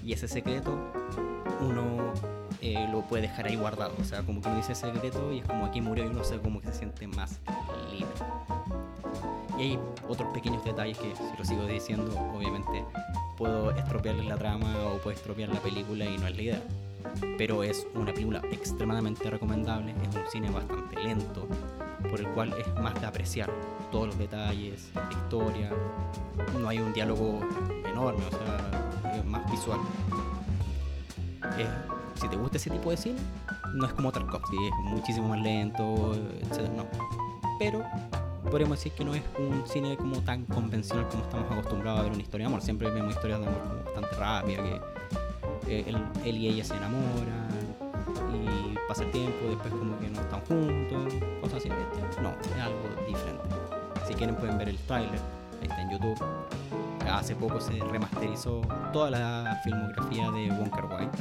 y 0.05 0.13
ese 0.13 0.29
secreto 0.29 0.77
uno 1.61 2.13
eh, 2.61 2.87
lo 2.91 3.03
puede 3.03 3.23
dejar 3.23 3.47
ahí 3.47 3.57
guardado. 3.57 3.95
O 4.01 4.05
sea, 4.05 4.23
como 4.23 4.41
que 4.41 4.49
uno 4.49 4.57
dice 4.57 4.75
secreto 4.75 5.33
y 5.33 5.39
es 5.39 5.47
como 5.47 5.67
aquí 5.67 5.81
murió 5.81 6.05
y 6.05 6.09
uno 6.09 6.25
se 6.25 6.39
como 6.39 6.61
que 6.61 6.69
se 6.69 6.75
siente 6.75 7.07
más 7.07 7.41
libre. 7.91 8.13
Y 9.59 9.63
hay 9.63 9.79
otros 10.09 10.33
pequeños 10.33 10.65
detalles 10.65 10.99
que 10.99 11.15
si 11.15 11.23
lo 11.39 11.45
sigo 11.45 11.67
diciendo, 11.67 12.13
obviamente 12.35 12.85
puedo 13.37 13.71
estropearles 13.71 14.27
la 14.27 14.37
trama 14.37 14.75
o 14.87 14.99
puedo 14.99 15.17
estropear 15.17 15.51
la 15.51 15.61
película 15.61 16.05
y 16.05 16.19
no 16.19 16.27
es 16.27 16.37
la 16.37 16.43
idea. 16.43 16.63
Pero 17.39 17.63
es 17.63 17.87
una 17.95 18.13
película 18.13 18.43
extremadamente 18.51 19.31
recomendable, 19.31 19.93
es 19.93 20.17
un 20.17 20.27
cine 20.33 20.51
bastante 20.51 20.97
lento, 21.03 21.47
por 22.11 22.21
el 22.21 22.29
cual 22.29 22.55
es 22.59 22.81
más 22.81 22.99
de 23.01 23.07
apreciar 23.07 23.51
todos 23.91 24.09
los 24.09 24.19
detalles, 24.19 24.91
la 24.95 25.09
historia. 25.11 25.71
No 26.59 26.69
hay 26.69 26.79
un 26.79 26.93
diálogo 26.93 27.41
enorme, 27.89 28.25
o 28.27 28.31
sea, 28.31 29.19
es 29.19 29.25
más 29.25 29.51
visual. 29.51 29.81
si 32.21 32.29
te 32.29 32.37
gusta 32.37 32.57
ese 32.57 32.71
tipo 32.71 32.91
de 32.91 32.97
cine, 32.97 33.19
no 33.75 33.87
es 33.87 33.93
como 33.93 34.13
Tarkovsky, 34.13 34.57
es 34.67 34.73
muchísimo 34.85 35.29
más 35.29 35.41
lento, 35.41 36.15
etc. 36.43 36.69
No. 36.77 36.87
Pero 37.59 37.85
podríamos 38.51 38.79
decir 38.79 38.93
que 38.93 39.05
no 39.05 39.15
es 39.15 39.23
un 39.39 39.67
cine 39.67 39.97
como 39.97 40.21
tan 40.21 40.45
convencional 40.45 41.09
como 41.09 41.25
estamos 41.25 41.51
acostumbrados 41.51 42.01
a 42.01 42.03
ver 42.05 42.13
una 42.13 42.23
historia 42.23 42.47
de 42.47 42.49
amor. 42.49 42.63
Siempre 42.63 42.91
vemos 42.91 43.15
historias 43.15 43.41
de 43.41 43.47
amor 43.47 43.61
como 43.63 43.85
bastante 43.85 44.17
rápidas, 44.17 44.63
que 45.67 45.81
eh, 45.81 45.85
él, 45.87 45.97
él, 46.25 46.37
y 46.37 46.49
ella 46.49 46.65
se 46.65 46.77
enamoran, 46.77 47.49
pasa 48.89 49.05
el 49.05 49.11
tiempo, 49.11 49.47
después 49.49 49.73
como 49.73 49.99
que 49.99 50.09
no 50.11 50.21
están 50.21 50.41
juntos, 50.43 51.15
cosas 51.41 51.59
así. 51.59 51.69
Este, 51.69 52.23
no, 52.23 52.31
es 52.41 52.61
algo 52.61 52.83
diferente. 53.07 53.45
Si 54.07 54.15
quieren 54.15 54.37
pueden 54.37 54.59
ver 54.59 54.69
el 54.69 54.79
tráiler, 54.79 55.21
ahí 55.61 55.69
está 55.69 55.83
en 55.83 55.91
YouTube. 55.91 56.25
Hace 57.11 57.35
poco 57.37 57.61
se 57.61 57.73
remasterizó 57.73 58.63
toda 58.93 59.11
la 59.11 59.61
filmografía 59.63 60.31
de 60.31 60.51
Wonker 60.51 60.85
White, 60.85 61.19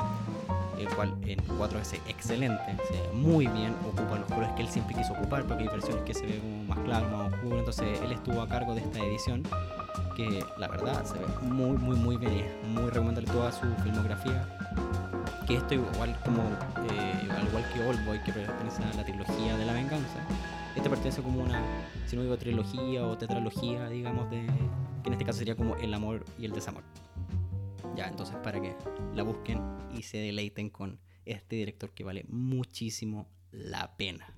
el 0.79 0.87
cual 0.95 1.13
en 1.25 1.39
4 1.57 1.79
es 1.79 1.93
excelente, 1.93 2.63
se 2.87 2.93
ve 2.93 3.09
muy 3.13 3.47
bien, 3.47 3.75
ocupa 3.85 4.17
los 4.17 4.27
colores 4.27 4.51
que 4.55 4.61
él 4.63 4.67
siempre 4.69 4.95
quiso 4.95 5.13
ocupar, 5.13 5.43
porque 5.43 5.63
hay 5.63 5.69
versiones 5.69 6.03
que 6.03 6.13
se 6.13 6.25
ve 6.25 6.41
más 6.67 6.79
claro, 6.79 7.09
más 7.09 7.33
oscuro, 7.33 7.59
entonces 7.59 7.99
él 8.01 8.11
estuvo 8.11 8.41
a 8.41 8.47
cargo 8.47 8.73
de 8.73 8.81
esta 8.81 8.99
edición 8.99 9.43
que 10.15 10.43
la 10.57 10.67
verdad 10.67 11.03
se 11.05 11.15
ve 11.15 11.25
muy 11.41 11.77
muy 11.77 11.95
muy 11.95 12.17
bien, 12.17 12.47
muy 12.73 12.89
recomendable 12.89 13.29
toda 13.31 13.51
su 13.51 13.65
filmografía 13.83 14.47
que 15.45 15.55
esto 15.55 15.73
igual 15.73 16.17
como 16.23 16.43
eh, 16.43 17.29
al 17.31 17.47
igual 17.47 17.63
que 17.73 17.81
Oldboy 17.81 18.23
que 18.23 18.33
pertenece 18.33 18.83
a 18.83 18.93
la 18.93 19.03
trilogía 19.03 19.57
de 19.57 19.65
la 19.65 19.73
venganza 19.73 20.25
este 20.75 20.89
pertenece 20.89 21.21
como 21.21 21.43
una 21.43 21.61
si 22.07 22.15
no 22.15 22.23
digo 22.23 22.37
trilogía 22.37 23.05
o 23.05 23.17
tetralogía 23.17 23.87
digamos 23.89 24.29
de 24.29 24.47
que 25.03 25.09
en 25.09 25.13
este 25.13 25.25
caso 25.25 25.39
sería 25.39 25.55
como 25.55 25.75
el 25.75 25.93
amor 25.93 26.25
y 26.39 26.45
el 26.45 26.53
desamor. 26.53 26.83
Ya 27.95 28.07
entonces 28.07 28.35
para 28.37 28.59
que 28.61 28.75
la 29.13 29.23
busquen 29.23 29.61
y 29.93 30.03
se 30.03 30.17
deleiten 30.17 30.69
con 30.69 30.99
este 31.25 31.57
director 31.57 31.91
que 31.91 32.03
vale 32.03 32.25
muchísimo 32.29 33.27
la 33.51 33.95
pena 33.97 34.35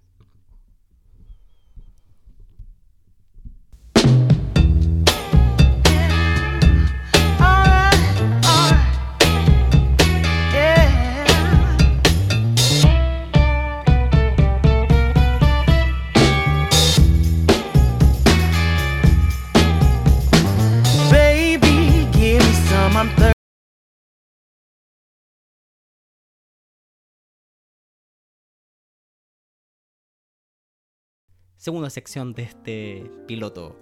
segunda 31.66 31.90
sección 31.90 32.34
de 32.36 32.44
este 32.44 33.12
piloto. 33.26 33.76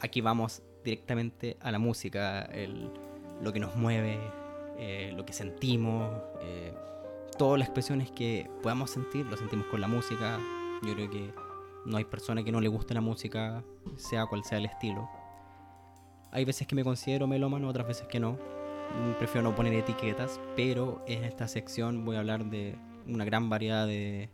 Aquí 0.00 0.22
vamos 0.22 0.62
directamente 0.82 1.58
a 1.60 1.70
la 1.70 1.78
música, 1.78 2.48
lo 3.42 3.52
que 3.52 3.60
nos 3.60 3.76
mueve, 3.76 4.18
eh, 4.78 5.12
lo 5.14 5.26
que 5.26 5.34
sentimos, 5.34 6.10
eh, 6.40 6.72
todas 7.36 7.58
las 7.58 7.68
expresiones 7.68 8.10
que 8.10 8.48
podamos 8.62 8.90
sentir, 8.90 9.26
lo 9.26 9.36
sentimos 9.36 9.66
con 9.66 9.82
la 9.82 9.86
música. 9.86 10.40
Yo 10.82 10.94
creo 10.94 11.10
que 11.10 11.30
no 11.84 11.98
hay 11.98 12.06
persona 12.06 12.42
que 12.42 12.52
no 12.52 12.60
le 12.62 12.68
guste 12.68 12.94
la 12.94 13.02
música, 13.02 13.62
sea 13.98 14.24
cual 14.24 14.42
sea 14.42 14.56
el 14.56 14.64
estilo. 14.64 15.06
Hay 16.30 16.46
veces 16.46 16.66
que 16.66 16.74
me 16.74 16.84
considero 16.84 17.26
melómano, 17.26 17.68
otras 17.68 17.86
veces 17.86 18.08
que 18.08 18.18
no. 18.18 18.38
Prefiero 19.18 19.46
no 19.46 19.54
poner 19.54 19.74
etiquetas, 19.74 20.40
pero 20.56 21.04
en 21.06 21.24
esta 21.24 21.48
sección 21.48 22.02
voy 22.02 22.16
a 22.16 22.20
hablar 22.20 22.46
de 22.46 22.76
una 23.06 23.26
gran 23.26 23.50
variedad 23.50 23.86
de, 23.86 24.30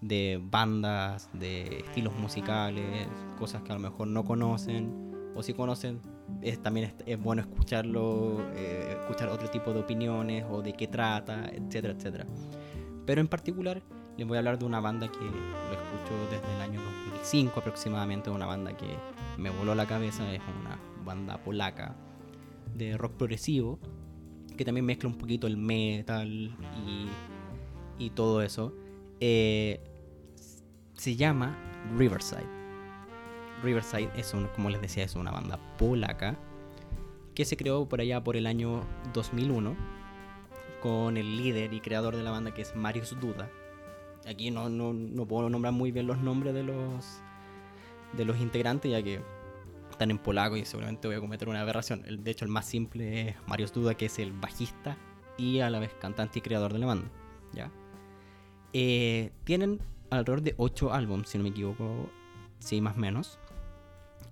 de 0.00 0.40
bandas, 0.42 1.28
de 1.32 1.80
estilos 1.80 2.14
musicales, 2.14 3.08
cosas 3.38 3.62
que 3.62 3.72
a 3.72 3.74
lo 3.74 3.80
mejor 3.80 4.08
no 4.08 4.24
conocen, 4.24 5.32
o 5.34 5.42
si 5.42 5.54
conocen, 5.54 6.00
es, 6.42 6.62
también 6.62 6.94
es, 7.06 7.20
bueno 7.20 7.42
escucharlo, 7.42 8.40
eh, 8.54 8.96
escuchar 9.00 9.28
otro 9.28 9.48
tipo 9.50 9.72
de 9.72 9.80
opiniones 9.80 10.44
o 10.50 10.62
de 10.62 10.72
qué 10.72 10.86
trata, 10.86 11.48
etcétera, 11.48 11.94
etcétera. 11.94 12.26
Pero 13.06 13.20
en 13.20 13.28
particular 13.28 13.82
les 14.16 14.26
voy 14.26 14.36
a 14.36 14.40
hablar 14.40 14.58
de 14.58 14.64
una 14.64 14.80
banda 14.80 15.08
que 15.08 15.18
lo 15.18 15.26
escucho 15.26 16.30
desde 16.30 16.54
el 16.56 16.60
año 16.60 16.80
2005 16.82 17.60
aproximadamente, 17.60 18.30
una 18.30 18.46
banda 18.46 18.76
que 18.76 18.86
me 19.36 19.50
voló 19.50 19.74
la 19.74 19.86
cabeza, 19.86 20.32
es 20.32 20.40
una 20.60 20.78
banda 21.04 21.38
polaca 21.38 21.96
de 22.74 22.96
rock 22.96 23.12
progresivo, 23.12 23.78
que 24.56 24.64
también 24.64 24.84
mezcla 24.84 25.08
un 25.08 25.16
poquito 25.16 25.46
el 25.46 25.56
metal 25.56 26.28
y, 26.28 27.08
y 28.04 28.10
todo 28.10 28.42
eso. 28.42 28.74
Eh, 29.20 29.87
se 30.98 31.14
llama 31.14 31.56
Riverside. 31.96 32.46
Riverside 33.62 34.10
es 34.16 34.34
un, 34.34 34.48
como 34.48 34.68
les 34.68 34.80
decía, 34.80 35.04
es 35.04 35.14
una 35.14 35.30
banda 35.30 35.58
polaca 35.78 36.36
que 37.34 37.44
se 37.44 37.56
creó 37.56 37.88
por 37.88 38.00
allá 38.00 38.22
por 38.22 38.36
el 38.36 38.46
año 38.46 38.82
2001 39.14 39.76
con 40.82 41.16
el 41.16 41.36
líder 41.36 41.72
y 41.72 41.80
creador 41.80 42.16
de 42.16 42.22
la 42.22 42.32
banda 42.32 42.52
que 42.52 42.62
es 42.62 42.74
Marius 42.74 43.18
Duda. 43.20 43.48
Aquí 44.28 44.50
no, 44.50 44.68
no, 44.68 45.26
puedo 45.26 45.48
nombrar 45.48 45.72
muy 45.72 45.92
bien 45.92 46.06
los 46.06 46.18
nombres 46.18 46.52
de 46.52 46.64
los 46.64 47.22
de 48.16 48.24
los 48.24 48.38
integrantes 48.38 48.90
ya 48.90 49.02
que 49.02 49.20
están 49.90 50.10
en 50.10 50.18
polaco 50.18 50.56
y 50.56 50.64
seguramente 50.64 51.06
voy 51.06 51.16
a 51.16 51.20
cometer 51.20 51.48
una 51.48 51.60
aberración. 51.60 52.02
De 52.02 52.30
hecho, 52.30 52.44
el 52.44 52.50
más 52.50 52.66
simple 52.66 53.28
es 53.28 53.36
Marius 53.46 53.72
Duda, 53.72 53.94
que 53.94 54.06
es 54.06 54.18
el 54.18 54.32
bajista 54.32 54.96
y 55.36 55.60
a 55.60 55.70
la 55.70 55.78
vez 55.78 55.94
cantante 56.00 56.40
y 56.40 56.42
creador 56.42 56.72
de 56.72 56.78
la 56.80 56.86
banda. 56.86 57.08
¿ya? 57.52 57.70
Eh, 58.72 59.30
tienen 59.44 59.80
alrededor 60.10 60.42
de 60.42 60.54
8 60.56 60.92
álbumes, 60.92 61.28
si 61.28 61.38
no 61.38 61.44
me 61.44 61.50
equivoco, 61.50 62.10
sí, 62.58 62.80
más 62.80 62.96
o 62.96 63.00
menos. 63.00 63.38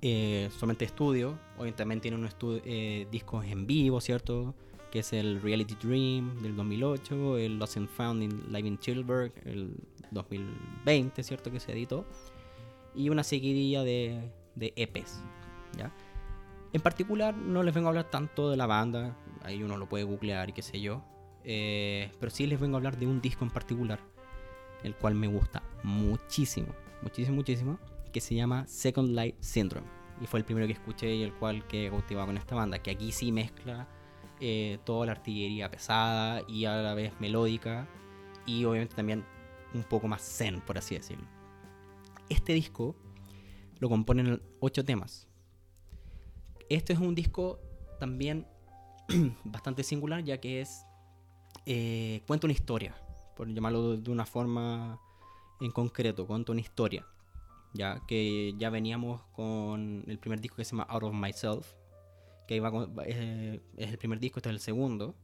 Eh, 0.02 0.50
solamente 0.52 0.84
estudio, 0.84 1.38
hoy 1.58 1.72
también 1.72 2.00
tiene 2.00 2.16
unos 2.16 2.36
eh, 2.42 3.06
discos 3.10 3.44
en 3.46 3.66
vivo, 3.66 4.00
¿cierto? 4.00 4.54
Que 4.90 5.00
es 5.00 5.12
el 5.12 5.40
Reality 5.40 5.74
Dream 5.74 6.42
del 6.42 6.54
2008, 6.54 7.38
el 7.38 7.58
Lost 7.58 7.76
and 7.76 7.88
Found 7.88 8.22
in 8.22 8.52
Live 8.52 8.68
in 8.68 8.78
Tilburg 8.78 9.32
el 9.44 9.74
2020, 10.10 11.22
¿cierto? 11.22 11.50
Que 11.50 11.60
se 11.60 11.72
editó. 11.72 12.04
Y 12.94 13.08
una 13.08 13.24
seguidilla 13.24 13.82
de, 13.82 14.30
de 14.54 14.72
EPs, 14.76 15.22
¿ya? 15.76 15.92
En 16.72 16.80
particular, 16.82 17.34
no 17.34 17.62
les 17.62 17.74
vengo 17.74 17.88
a 17.88 17.90
hablar 17.90 18.10
tanto 18.10 18.50
de 18.50 18.56
la 18.56 18.66
banda, 18.66 19.16
ahí 19.42 19.62
uno 19.62 19.76
lo 19.76 19.88
puede 19.88 20.04
googlear 20.04 20.50
y 20.50 20.52
qué 20.52 20.62
sé 20.62 20.80
yo. 20.80 21.02
Eh, 21.44 22.10
pero 22.18 22.30
sí 22.30 22.46
les 22.46 22.60
vengo 22.60 22.76
a 22.76 22.78
hablar 22.78 22.98
de 22.98 23.06
un 23.06 23.20
disco 23.20 23.44
en 23.44 23.50
particular 23.50 24.00
el 24.82 24.94
cual 24.94 25.14
me 25.14 25.26
gusta 25.26 25.62
muchísimo, 25.82 26.68
muchísimo, 27.02 27.36
muchísimo, 27.36 27.78
que 28.12 28.20
se 28.20 28.34
llama 28.34 28.66
Second 28.66 29.10
Light 29.10 29.36
Syndrome. 29.40 29.86
Y 30.20 30.26
fue 30.26 30.40
el 30.40 30.44
primero 30.46 30.66
que 30.66 30.72
escuché 30.72 31.14
y 31.14 31.22
el 31.22 31.34
cual 31.34 31.66
que 31.66 31.90
cautivaba 31.90 32.26
con 32.26 32.38
esta 32.38 32.54
banda, 32.54 32.78
que 32.78 32.90
aquí 32.90 33.12
sí 33.12 33.32
mezcla 33.32 33.86
eh, 34.40 34.78
toda 34.84 35.06
la 35.06 35.12
artillería 35.12 35.70
pesada 35.70 36.42
y 36.48 36.64
a 36.64 36.76
la 36.76 36.94
vez 36.94 37.12
melódica 37.20 37.88
y 38.46 38.64
obviamente 38.64 38.94
también 38.94 39.24
un 39.74 39.82
poco 39.82 40.08
más 40.08 40.22
zen, 40.22 40.60
por 40.60 40.78
así 40.78 40.94
decirlo. 40.94 41.26
Este 42.28 42.52
disco 42.52 42.96
lo 43.78 43.88
componen 43.88 44.42
ocho 44.60 44.84
temas. 44.84 45.28
Este 46.68 46.92
es 46.92 46.98
un 46.98 47.14
disco 47.14 47.60
también 48.00 48.46
bastante 49.44 49.82
singular 49.82 50.24
ya 50.24 50.38
que 50.38 50.60
es 50.60 50.84
eh, 51.64 52.22
cuenta 52.26 52.46
una 52.46 52.54
historia 52.54 52.94
por 53.36 53.52
llamarlo 53.52 53.96
de 53.96 54.10
una 54.10 54.26
forma 54.26 54.98
en 55.60 55.70
concreto, 55.70 56.26
cuento 56.26 56.52
una 56.52 56.60
historia. 56.60 57.06
Ya 57.74 58.00
que 58.06 58.54
ya 58.56 58.70
veníamos 58.70 59.22
con 59.34 60.04
el 60.06 60.18
primer 60.18 60.40
disco 60.40 60.56
que 60.56 60.64
se 60.64 60.72
llama 60.72 60.84
Out 60.84 61.02
of 61.04 61.14
Myself, 61.14 61.74
que 62.48 62.56
iba 62.56 62.70
es, 63.04 63.60
el 63.76 63.98
primer 63.98 64.18
disco, 64.18 64.38
este 64.38 64.48
es 64.48 64.54
el 64.54 64.60
segundo. 64.60 65.14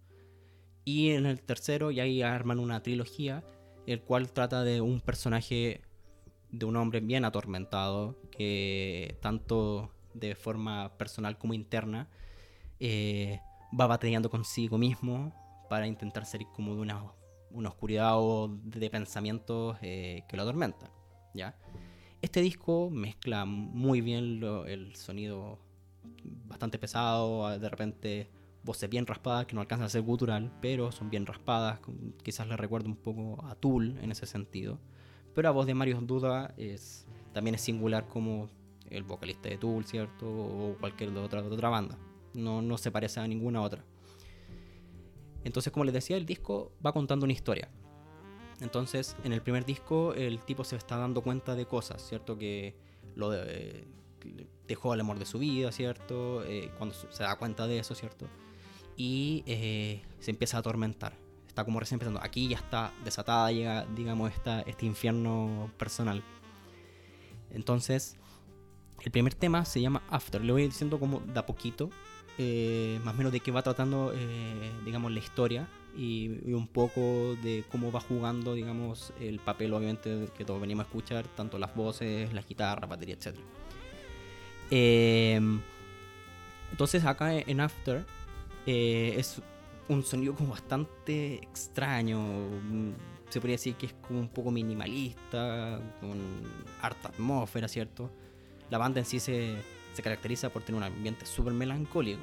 Y 0.85 1.11
en 1.11 1.27
el 1.27 1.41
tercero 1.41 1.91
ya 1.91 2.03
ahí 2.03 2.23
arman 2.23 2.59
una 2.59 2.83
trilogía, 2.83 3.43
el 3.87 4.03
cual 4.03 4.33
trata 4.33 4.65
de 4.65 4.81
un 4.81 5.01
personaje, 5.01 5.81
de 6.51 6.67
un 6.67 6.77
hombre 6.77 7.01
bien 7.01 7.25
atormentado, 7.25 8.17
que 8.31 9.17
tanto 9.23 9.91
de 10.13 10.35
forma 10.35 10.93
personal 10.99 11.39
como 11.39 11.55
interna, 11.55 12.09
eh, 12.81 13.41
va 13.79 13.87
batallando 13.87 14.29
consigo 14.29 14.77
mismo 14.77 15.33
para 15.71 15.87
intentar 15.87 16.27
ser 16.27 16.43
como 16.55 16.75
de 16.75 16.83
una 16.83 17.03
una 17.53 17.69
oscuridad 17.69 18.17
de 18.65 18.91
pensamientos 18.91 19.77
eh, 19.83 20.25
que 20.29 20.37
lo 20.37 20.43
atormentan. 20.43 20.91
¿ya? 21.35 21.57
Este 22.21 22.41
disco 22.41 22.91
mezcla 22.91 23.45
muy 23.45 24.01
bien 24.01 24.43
el 24.67 24.95
sonido 24.97 25.59
bastante 26.47 26.79
pesado, 26.79 27.59
de 27.59 27.69
repente 27.69 28.31
voces 28.65 28.89
bien 28.89 29.07
raspadas 29.07 29.47
que 29.47 29.55
no 29.55 29.61
alcanzan 29.61 29.87
a 29.87 29.91
ser 29.91 30.03
gutural, 30.03 30.53
pero 30.61 30.93
son 30.93 31.11
bien 31.11 31.27
raspadas, 31.27 31.81
quizás 32.23 32.47
le 32.47 32.57
recuerdo 32.57 32.89
un 32.89 32.97
poco 32.97 33.45
a 33.45 33.55
Tool 33.55 33.99
en 34.01 34.13
ese 34.13 34.27
sentido. 34.27 34.79
Pero 35.35 35.47
la 35.47 35.51
voz 35.51 35.67
de 35.67 35.75
Mario 35.75 36.01
Duda 36.01 36.55
es, 36.57 37.07
también 37.33 37.55
es 37.55 37.63
singular 37.63 38.07
como 38.07 38.49
el 38.91 39.03
vocalista 39.03 39.49
de 39.49 39.59
Tool, 39.59 39.85
¿cierto? 39.85 40.27
O 40.29 40.77
cualquier 40.79 41.17
otra, 41.17 41.43
otra 41.43 41.69
banda. 41.71 41.99
No, 42.35 42.63
no 42.63 42.79
se 42.79 42.91
parece 42.91 43.21
a 43.21 43.27
ninguna 43.27 43.63
otra. 43.63 43.85
Entonces, 45.45 45.73
como 45.73 45.85
les 45.85 45.95
decía, 45.95 46.17
el 46.17 46.27
disco 46.27 46.73
va 46.85 46.93
contando 46.93 47.25
una 47.25 47.33
historia. 47.33 47.69
Entonces, 48.61 49.17
en 49.25 49.33
el 49.33 49.43
primer 49.43 49.65
disco, 49.65 50.15
el 50.15 50.39
tipo 50.41 50.63
se 50.63 50.77
está 50.77 50.97
dando 50.97 51.23
cuenta 51.23 51.55
de 51.55 51.67
cosas, 51.67 52.07
¿cierto? 52.07 52.39
Que 52.39 52.77
lo 53.17 53.31
dejó 54.69 54.95
el 54.95 55.01
amor 55.01 55.19
de 55.19 55.27
su 55.27 55.39
vida, 55.39 55.73
¿cierto? 55.73 56.45
Eh, 56.45 56.71
cuando 56.79 56.95
se 56.95 57.23
da 57.23 57.37
cuenta 57.37 57.67
de 57.67 57.79
eso, 57.79 57.95
¿cierto? 57.95 58.29
Y 58.97 59.43
eh, 59.47 60.03
se 60.21 60.31
empieza 60.31 60.59
a 60.59 60.61
atormentar. 60.61 61.15
está 61.49 61.65
como 61.65 61.81
recién 61.81 61.97
empezando. 61.97 62.21
Aquí 62.23 62.49
ya 62.49 62.59
está 62.59 62.93
desatada, 63.05 63.51
llega, 63.51 63.85
digamos, 63.97 64.33
esta, 64.33 64.61
este 64.63 64.87
infierno 64.87 65.71
personal. 65.77 66.23
Entonces, 67.51 68.17
el 69.01 69.11
primer 69.11 69.35
tema 69.35 69.65
se 69.65 69.81
llama 69.81 70.03
After. 70.09 70.43
Le 70.43 70.53
voy 70.53 70.63
diciendo 70.63 71.01
como 71.01 71.21
de 71.21 71.43
poquito, 71.43 71.91
eh, 72.39 72.99
más 73.05 73.15
o 73.15 73.19
menos 73.19 73.33
de 73.33 73.41
qué 73.41 73.51
va 73.51 73.63
tratando, 73.63 74.13
eh, 74.15 74.73
digamos, 74.85 75.13
la 75.13 75.19
historia 75.19 75.69
y, 75.97 76.29
un 76.53 76.67
poco 76.67 77.37
de 77.43 77.65
cómo 77.71 77.93
va 77.93 78.01
jugando, 78.01 78.55
digamos, 78.55 79.13
el 79.21 79.39
papel, 79.39 79.73
obviamente, 79.75 80.29
que 80.37 80.45
todos 80.45 80.61
venimos 80.61 80.87
a 80.87 80.89
escuchar, 80.89 81.27
tanto 81.37 81.59
las 81.59 81.75
voces, 81.75 82.33
las 82.33 82.47
guitarras, 82.47 82.89
batería, 82.89 83.15
etc. 83.17 83.37
Em, 84.71 85.61
entonces, 86.71 87.05
acá 87.05 87.35
en 87.35 87.61
After 87.61 88.05
eh, 88.67 89.15
es 89.19 89.43
un 89.89 90.03
sonido 90.03 90.35
como 90.35 90.51
bastante 90.51 91.35
extraño. 91.35 92.23
Se 93.29 93.41
podría 93.41 93.55
decir 93.55 93.75
que 93.75 93.87
es 93.87 93.95
como 93.95 94.21
un 94.21 94.29
poco 94.29 94.51
minimalista, 94.51 95.81
con 96.01 96.19
harta 96.81 97.09
atmósfera, 97.09 97.69
¿cierto? 97.69 98.11
La 98.71 98.79
banda 98.79 99.01
en 99.01 99.07
sí 99.07 99.21
se, 99.21 99.57
se 99.93 100.03
caracteriza 100.03 100.51
por 100.51 100.63
tener 100.63 100.79
un 100.79 100.85
ambiente 100.85 101.27
súper 101.27 101.53
melancólico. 101.53 102.23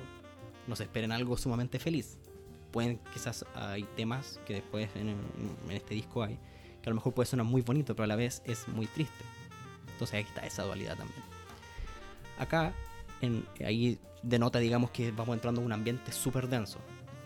No 0.67 0.75
se 0.75 0.83
esperen 0.83 1.11
algo 1.11 1.37
sumamente 1.37 1.79
feliz 1.79 2.17
pueden, 2.71 2.99
quizás 3.13 3.45
hay 3.55 3.83
temas 3.95 4.39
que 4.45 4.55
después 4.55 4.89
en, 4.95 5.15
este 5.69 5.95
disco 5.95 6.23
hay, 6.23 6.37
que 6.81 6.89
a 6.89 6.89
lo 6.89 6.95
mejor 6.95 7.13
puede 7.13 7.27
sonar 7.27 7.45
muy 7.45 7.61
bonito, 7.61 7.95
pero 7.95 8.05
a 8.05 8.07
la 8.07 8.15
vez 8.15 8.41
es 8.45 8.67
muy 8.67 8.87
triste. 8.87 9.23
Entonces 9.91 10.15
ahí 10.15 10.23
está 10.23 10.45
esa 10.45 10.63
dualidad 10.63 10.97
también. 10.97 11.21
Acá, 12.37 12.73
en, 13.21 13.45
ahí 13.65 13.99
denota, 14.23 14.59
digamos, 14.59 14.91
que 14.91 15.11
vamos 15.11 15.35
entrando 15.35 15.61
en 15.61 15.65
un 15.65 15.73
ambiente 15.73 16.11
súper 16.11 16.47
denso, 16.47 16.79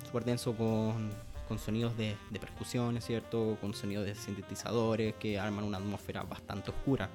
súper 0.05 0.25
denso 0.25 0.55
con, 0.55 1.12
sonidos 1.59 1.95
de, 1.95 2.17
de 2.31 2.39
percusiones, 2.39 3.05
¿cierto? 3.05 3.59
Con 3.62 3.75
sonidos 3.75 4.05
de 4.05 4.15
sintetizadores 4.15 5.13
que 5.19 5.39
arman 5.39 5.63
una 5.63 5.77
atmósfera 5.77 6.23
bastante 6.23 6.71
oscura. 6.71 7.12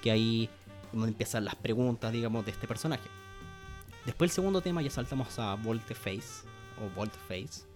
Que 0.00 0.12
ahí 0.12 0.48
donde 0.92 1.08
empiezan 1.08 1.44
las 1.44 1.54
preguntas, 1.54 2.12
digamos, 2.12 2.44
de 2.44 2.52
este 2.52 2.66
personaje. 2.66 3.08
Después 4.04 4.30
el 4.30 4.34
segundo 4.34 4.60
tema 4.60 4.82
ya 4.82 4.90
saltamos 4.90 5.38
a 5.38 5.56
Face 5.56 6.46
o 6.80 6.94
Voltface. 6.94 7.66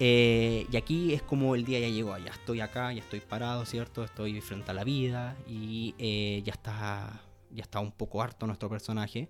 Eh, 0.00 0.66
y 0.70 0.76
aquí 0.76 1.14
es 1.14 1.22
como 1.22 1.54
el 1.54 1.64
día 1.64 1.78
ya 1.78 1.88
llegó, 1.88 2.18
ya 2.18 2.32
estoy 2.32 2.60
acá, 2.60 2.92
ya 2.92 3.00
estoy 3.00 3.20
parado, 3.20 3.64
¿cierto? 3.64 4.02
Estoy 4.02 4.40
frente 4.40 4.72
a 4.72 4.74
la 4.74 4.82
vida 4.82 5.36
y 5.46 5.94
eh, 5.98 6.42
ya 6.44 6.52
está 6.52 7.22
ya 7.52 7.62
está 7.62 7.78
un 7.78 7.92
poco 7.92 8.20
harto 8.20 8.46
nuestro 8.46 8.68
personaje. 8.68 9.28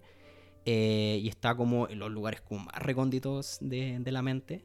Eh, 0.64 1.20
y 1.22 1.28
está 1.28 1.54
como 1.54 1.88
en 1.88 1.98
los 1.98 2.10
lugares 2.10 2.40
como 2.40 2.64
más 2.64 2.76
recónditos 2.76 3.58
de, 3.60 4.00
la 4.06 4.22
mente, 4.22 4.64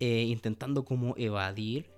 intentando 0.00 0.84
como 0.84 1.14
evadir 1.16 1.92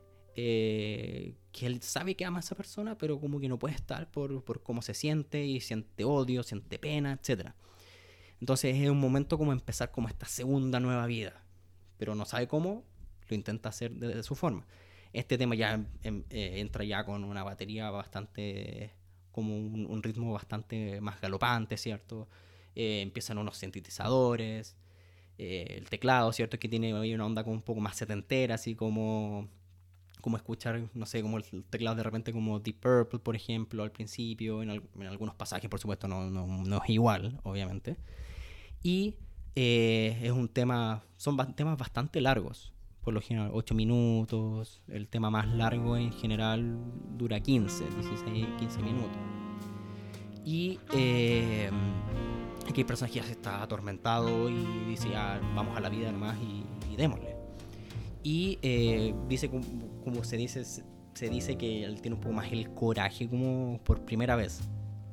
que 1.52 1.66
él 1.66 1.82
sabe 1.82 2.14
que 2.14 2.24
ama 2.24 2.38
a 2.38 2.40
esa 2.40 2.54
persona, 2.54 2.96
pero 2.96 3.18
como 3.20 3.40
que 3.40 3.48
no 3.48 3.58
puede 3.58 3.74
estar 3.74 4.10
por, 4.10 4.44
por 4.44 4.62
cómo 4.62 4.82
se 4.82 4.94
siente 4.94 5.44
y 5.44 5.60
siente 5.60 6.04
odio, 6.04 6.42
siente 6.42 6.78
pena, 6.78 7.12
etc. 7.12 7.50
Entonces 8.40 8.76
es 8.76 8.88
un 8.88 9.00
momento 9.00 9.36
como 9.38 9.52
empezar 9.52 9.90
como 9.90 10.08
esta 10.08 10.26
segunda 10.26 10.80
nueva 10.80 11.06
vida 11.06 11.44
pero 12.00 12.14
no 12.14 12.24
sabe 12.24 12.48
cómo, 12.48 12.82
lo 13.28 13.36
intenta 13.36 13.68
hacer 13.68 13.92
de, 13.92 14.22
su 14.22 14.34
forma. 14.34 14.66
Este 15.12 15.36
tema 15.36 15.54
ya 15.54 15.84
em, 16.02 16.24
eh, 16.30 16.60
entra 16.60 16.82
ya 16.82 17.04
con 17.04 17.24
una 17.24 17.44
batería 17.44 17.90
bastante, 17.90 18.94
como 19.30 19.54
un, 19.54 20.02
ritmo 20.02 20.32
bastante 20.32 20.98
más 21.02 21.20
galopante, 21.20 21.76
¿cierto? 21.76 22.26
Eh, 22.74 23.02
empiezan 23.02 23.36
unos 23.36 23.58
sintetizadores, 23.58 24.78
eh, 25.36 25.66
el 25.76 25.90
teclado, 25.90 26.32
¿cierto? 26.32 26.58
Que 26.58 26.70
tiene 26.70 26.94
una 26.94 27.26
onda 27.26 27.44
como 27.44 27.56
un 27.56 27.62
poco 27.62 27.80
más 27.80 27.96
setentera, 27.98 28.54
así 28.54 28.74
como 28.74 29.50
como 30.20 30.37
escuchar, 30.37 30.88
no 30.94 31.06
sé, 31.06 31.22
como 31.22 31.38
el 31.38 31.64
teclado 31.64 31.96
de 31.96 32.02
repente 32.02 32.33
como 32.33 32.61
Deep 32.61 32.80
Purple, 32.80 33.18
por 33.18 33.37
ejemplo, 33.37 33.83
al 33.83 33.90
principio, 33.90 34.62
en, 34.62 34.70
algunos 34.70 35.35
pasajes, 35.35 35.68
por 35.68 35.80
supuesto, 35.80 36.09
no, 36.09 36.30
no, 36.30 36.46
no, 36.46 36.83
es 36.83 36.90
igual, 36.90 37.40
obviamente. 37.42 37.96
Y 38.83 39.16
eh, 39.56 40.18
es 40.22 40.33
un 40.33 40.48
tema, 40.48 41.02
son 41.16 41.37
temas 41.54 41.78
bastante 41.78 42.20
largos, 42.20 42.72
por 43.02 43.14
lo 43.14 43.20
general 43.20 43.50
8 43.52 43.74
minutos, 43.74 44.83
el 44.88 45.09
tema 45.09 45.30
más 45.30 45.48
largo 45.48 45.96
en 45.96 46.12
general 46.12 46.78
dura 47.16 47.40
15, 47.40 47.85
16, 47.85 48.46
15 48.59 48.83
minutos. 48.83 49.18
Y 50.44 50.78
eh, 50.94 51.70
aquí 52.68 52.80
el 52.80 52.87
personaje 52.87 53.16
ya 53.16 53.24
se 53.24 53.33
está 53.33 53.62
atormentado 53.62 54.48
y 54.48 54.64
dice 54.88 55.11
ya 55.11 55.40
vamos 55.54 55.76
a 55.76 55.80
la 55.80 55.88
vida 55.88 56.11
nomás 56.12 56.38
y, 56.40 56.64
démosle. 56.96 57.39
Y 58.22 58.59
eh, 58.62 59.14
dice 59.28 59.50
como, 59.50 60.24
se 60.24 60.37
dice 60.37 60.64
se 60.64 61.28
dice 61.28 61.56
que 61.56 61.85
él 61.85 62.00
tiene 62.00 62.16
un 62.16 62.20
poco 62.20 62.35
más 62.35 62.50
el 62.52 62.70
coraje 62.72 63.28
como 63.28 63.80
por 63.85 64.04
primera 64.04 64.37
vez 64.37 64.61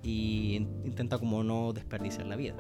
y 0.03 0.55
intenta 0.85 1.17
como 1.17 1.43
no 1.43 1.73
desperdiciar 1.73 2.27
la 2.27 2.35
vida. 2.35 2.55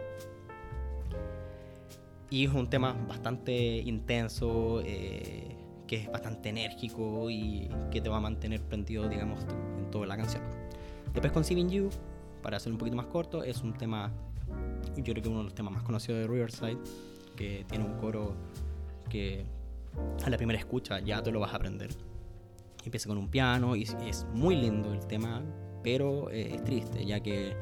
Y 2.29 2.45
es 2.45 2.53
un 2.53 2.69
tema 2.69 2.93
bastante 3.07 3.77
intenso, 3.77 4.81
eh, 4.83 5.55
que 5.87 5.95
es 5.95 6.11
bastante 6.11 6.49
enérgico 6.49 7.29
y 7.29 7.69
que 7.89 8.01
te 8.01 8.09
va 8.09 8.17
a 8.17 8.19
mantener 8.19 8.61
prendido, 8.61 9.07
digamos, 9.07 9.45
en 9.77 9.89
toda 9.91 10.07
la 10.07 10.17
canción. 10.17 10.43
Después 11.13 11.31
con 11.31 11.45
Saving 11.45 11.69
You, 11.69 11.89
para 12.41 12.57
hacer 12.57 12.71
un 12.71 12.77
poquito 12.77 12.97
más 12.97 13.05
corto, 13.05 13.43
es 13.43 13.61
un 13.61 13.73
tema, 13.73 14.11
yo 14.97 15.03
creo 15.03 15.23
que 15.23 15.29
uno 15.29 15.37
de 15.37 15.43
los 15.45 15.55
temas 15.55 15.73
más 15.73 15.83
conocidos 15.83 16.19
de 16.19 16.27
Riverside, 16.27 16.77
que 17.37 17.65
tiene 17.69 17.85
un 17.85 17.97
coro 17.97 18.35
que 19.09 19.45
a 20.25 20.29
la 20.29 20.37
primera 20.37 20.59
escucha 20.59 20.99
ya 20.99 21.21
te 21.21 21.31
lo 21.31 21.39
vas 21.39 21.53
a 21.53 21.57
aprender. 21.57 21.89
Empieza 22.83 23.09
con 23.09 23.17
un 23.17 23.29
piano 23.29 23.75
y 23.75 23.83
es 23.83 24.25
muy 24.33 24.55
lindo 24.55 24.93
el 24.93 25.05
tema, 25.07 25.41
pero 25.83 26.29
eh, 26.29 26.55
es 26.55 26.63
triste, 26.63 27.05
ya 27.05 27.19
que 27.19 27.55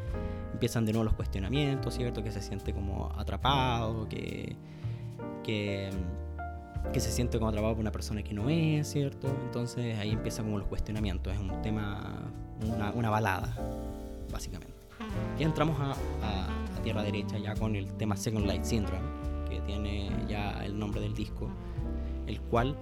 empiezan 0.54 0.86
de 0.86 0.94
nuevo 0.94 1.04
los 1.04 1.14
cuestionamientos, 1.14 1.94
¿cierto? 1.94 2.24
Que 2.24 2.32
se 2.32 2.42
siente 2.42 2.74
como 2.74 3.12
atrapado, 3.18 4.08
que, 4.08 4.56
que, 5.44 5.92
se 6.94 7.12
siente 7.12 7.38
como 7.38 7.50
atrapado 7.50 7.74
por 7.74 7.82
una 7.82 7.92
persona 7.92 8.24
que 8.24 8.34
no 8.34 8.50
es, 8.50 8.90
¿cierto? 8.90 9.28
Entonces 9.46 9.98
ahí 10.00 10.12
empiezan 10.12 10.46
como 10.46 10.60
los 10.60 10.68
cuestionamientos, 10.68 11.34
es 11.34 11.40
un 11.40 11.62
tema, 11.62 12.32
una, 12.96 13.10
balada, 13.10 13.56
básicamente. 14.32 14.74
Y 15.38 15.44
entramos 15.44 15.78
a, 15.80 15.92
a, 15.92 16.82
tierra 16.82 17.04
derecha 17.04 17.38
ya 17.38 17.56
con 17.56 17.76
el 17.76 17.92
tema 17.94 18.16
Second 18.16 18.46
Light 18.46 18.64
Syndrome, 18.64 19.08
que 19.50 19.60
tiene 19.62 20.10
ya 20.28 20.64
el 20.64 20.78
nombre 20.78 21.02
del 21.02 21.16
disco, 21.16 21.50
el 22.28 22.42
cual 22.42 22.76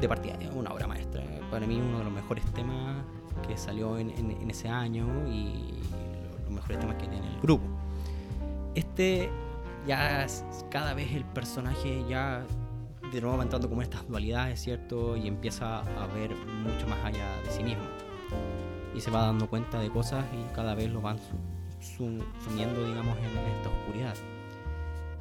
de 0.00 0.08
partida 0.08 0.34
es 0.40 0.50
una 0.54 0.72
obra 0.72 0.86
maestra. 0.86 1.22
Para 1.50 1.66
mí 1.66 1.80
uno 1.80 1.98
de 1.98 2.04
los 2.04 2.12
mejores 2.12 2.44
temas 2.52 3.04
que 3.46 3.56
salió 3.56 3.98
en, 3.98 4.10
ese 4.48 4.68
año 4.68 5.06
y 5.28 5.80
mejores 6.50 6.78
temas 6.78 6.96
que 6.96 7.06
tiene 7.06 7.26
el 7.34 7.40
grupo. 7.40 7.64
Este 8.74 9.30
ya 9.86 10.26
cada 10.70 10.94
vez 10.94 11.12
el 11.12 11.24
personaje 11.24 12.04
ya 12.08 12.44
de 13.12 13.20
nuevo 13.20 13.36
va 13.36 13.42
entrando 13.42 13.68
como 13.68 13.82
estas 13.82 14.06
dualidades, 14.06 14.60
¿cierto? 14.60 15.16
Y 15.16 15.26
empieza 15.26 15.80
a 15.80 16.06
ver 16.14 16.34
mucho 16.34 16.86
más 16.86 16.98
allá 17.04 17.26
de 17.44 17.50
sí 17.50 17.62
mismo. 17.62 17.82
Y 18.94 19.00
se 19.00 19.10
va 19.10 19.22
dando 19.22 19.48
cuenta 19.48 19.78
de 19.80 19.90
cosas 19.90 20.24
y 20.32 20.54
cada 20.54 20.74
vez 20.74 20.90
lo 20.90 21.00
van 21.00 21.18
sumiendo, 21.96 22.86
digamos, 22.86 23.16
en 23.18 23.24
esta 23.24 23.68
oscuridad. 23.68 24.14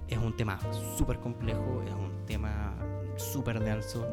Es 0.08 0.18
un 0.18 0.36
tema 0.36 0.60
súper 0.98 1.20
complejo, 1.20 1.84
es 1.86 1.94
un 1.94 2.26
tema 2.26 2.76
súper 3.20 3.60
denso, 3.60 4.08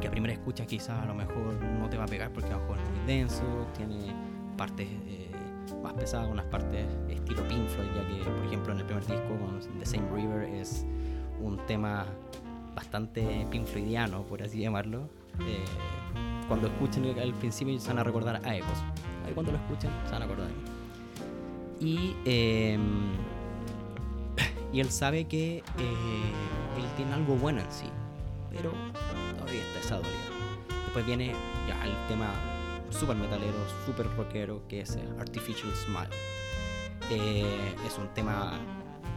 que 0.00 0.08
a 0.08 0.10
primera 0.10 0.32
escucha 0.32 0.66
quizás 0.66 1.02
a 1.02 1.06
lo 1.06 1.14
mejor 1.14 1.54
no 1.54 1.88
te 1.88 1.96
va 1.96 2.04
a 2.04 2.08
pegar 2.08 2.32
porque 2.32 2.48
a 2.48 2.56
lo 2.56 2.60
mejor 2.60 2.78
es 2.78 2.90
muy 2.90 3.06
denso, 3.06 3.66
tiene 3.76 4.14
partes... 4.56 4.88
Eh, 5.06 5.28
más 5.82 5.92
pesada, 5.92 6.26
unas 6.26 6.46
partes 6.46 6.86
estilo 7.08 7.46
Pink 7.46 7.68
Floyd, 7.68 7.88
ya 7.94 8.06
que, 8.06 8.30
por 8.30 8.46
ejemplo, 8.46 8.72
en 8.72 8.78
el 8.80 8.84
primer 8.86 9.06
disco, 9.06 9.36
con 9.38 9.60
The 9.78 9.86
Same 9.86 10.08
River, 10.14 10.42
es 10.54 10.84
un 11.40 11.58
tema 11.66 12.06
bastante 12.74 13.46
Pink 13.50 13.66
Floydiano, 13.66 14.22
por 14.22 14.42
así 14.42 14.60
llamarlo. 14.60 15.08
Eh, 15.40 15.64
cuando 16.46 16.68
escuchen 16.68 17.04
al 17.18 17.34
principio 17.34 17.78
se 17.78 17.88
van 17.88 17.98
a 17.98 18.04
recordar 18.04 18.40
a 18.44 18.56
Ecos. 18.56 18.78
Ahí 19.26 19.32
cuando 19.34 19.52
lo 19.52 19.58
escuchen 19.58 19.90
se 20.06 20.12
van 20.12 20.22
a 20.22 20.24
acordar. 20.24 20.48
Y, 21.80 22.16
em, 22.24 23.12
y 24.72 24.80
él 24.80 24.90
sabe 24.90 25.26
que 25.26 25.58
eh, 25.58 25.62
él 26.76 26.84
tiene 26.96 27.12
algo 27.12 27.36
bueno 27.36 27.60
en 27.60 27.70
sí, 27.70 27.86
pero 28.50 28.72
todavía 29.36 29.62
está 29.62 29.80
esa 29.80 29.96
dualidad. 29.96 30.38
Después 30.84 31.06
viene 31.06 31.34
ya 31.66 31.84
el 31.84 31.94
tema 32.08 32.32
super 32.90 33.16
metalero, 33.16 33.56
super 33.86 34.06
rockero, 34.16 34.66
que 34.68 34.80
es 34.80 34.98
Artificial 35.18 35.72
Smile. 35.74 36.08
Eh, 37.10 37.74
es 37.86 37.98
un 37.98 38.08
tema 38.14 38.58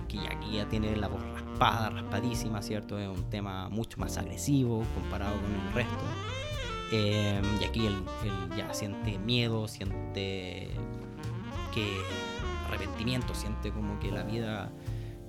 que 0.07 0.19
aquí 0.27 0.53
ya 0.57 0.67
tiene 0.67 0.95
la 0.95 1.07
voz 1.07 1.21
raspada, 1.33 1.89
raspadísima, 1.89 2.61
¿cierto? 2.61 2.99
Es 2.99 3.07
un 3.07 3.29
tema 3.29 3.69
mucho 3.69 3.97
más 3.97 4.17
agresivo 4.17 4.83
comparado 4.93 5.35
con 5.39 5.53
el 5.53 5.73
resto. 5.73 6.03
Eh, 6.91 7.41
y 7.61 7.63
aquí 7.63 7.85
él, 7.85 8.03
ya 8.57 8.73
siente 8.73 9.17
miedo, 9.19 9.67
siente 9.67 10.69
que 11.73 11.97
arrepentimiento, 12.67 13.33
siente 13.33 13.71
como 13.71 13.97
que 13.99 14.11
la 14.11 14.23
vida 14.23 14.71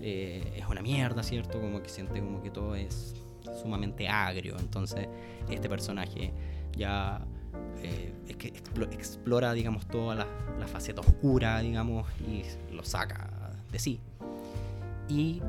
eh, 0.00 0.54
es 0.56 0.66
una 0.66 0.82
mierda, 0.82 1.22
¿cierto? 1.22 1.60
Como 1.60 1.80
que 1.82 1.88
siente 1.88 2.20
como 2.20 2.42
que 2.42 2.50
todo 2.50 2.74
es 2.74 3.14
sumamente 3.60 4.08
agrio. 4.08 4.56
Entonces, 4.58 5.08
este 5.50 5.68
personaje 5.68 6.32
ya 6.76 7.24
eh, 7.82 8.12
explora, 8.92 9.52
digamos, 9.52 9.86
toda 9.86 10.14
la, 10.14 10.26
la, 10.58 10.66
faceta 10.66 11.00
oscura, 11.00 11.60
digamos, 11.60 12.06
y 12.20 12.44
lo 12.74 12.84
saca 12.84 13.52
de 13.70 13.78
sí. 13.78 14.00
Y 15.08 15.42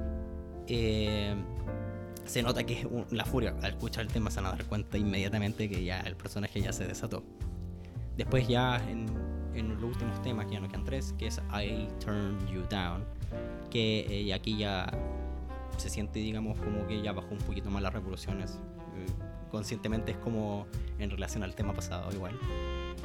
eh, 0.67 1.35
se 2.25 2.41
nota 2.41 2.63
que 2.63 2.81
es 2.81 2.87
la 3.11 3.25
furia. 3.25 3.55
Al 3.61 3.71
escuchar 3.71 4.05
el 4.05 4.11
tema 4.11 4.31
se 4.31 4.37
van 4.41 4.47
a 4.47 4.55
dar 4.55 4.65
cuenta 4.65 4.97
inmediatamente 4.97 5.69
que 5.69 5.83
ya 5.83 5.99
el 6.01 6.15
personaje 6.15 6.61
ya 6.61 6.73
se 6.73 6.85
desató. 6.85 7.23
Después 8.17 8.47
ya 8.47 8.77
en, 8.89 9.07
en 9.53 9.69
los 9.69 9.83
últimos 9.83 10.21
temas, 10.21 10.45
que 10.45 10.53
ya 10.53 10.59
no 10.59 10.67
quedan 10.67 10.85
tres, 10.85 11.13
que 11.17 11.27
es 11.27 11.41
I 11.53 11.87
Turn 11.99 12.37
You 12.47 12.61
Down, 12.69 13.03
que 13.69 14.05
eh, 14.09 14.33
aquí 14.33 14.57
ya 14.57 14.91
se 15.77 15.89
siente, 15.89 16.19
digamos, 16.19 16.57
como 16.59 16.87
que 16.87 17.01
ya 17.01 17.11
bajó 17.11 17.29
un 17.31 17.39
poquito 17.39 17.69
más 17.69 17.81
las 17.81 17.93
revoluciones. 17.93 18.59
Eh, 18.95 19.05
conscientemente 19.51 20.11
es 20.11 20.17
como 20.17 20.65
en 20.99 21.09
relación 21.09 21.43
al 21.43 21.55
tema 21.55 21.73
pasado, 21.73 22.11
igual. 22.11 22.37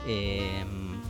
Em, 0.07 1.01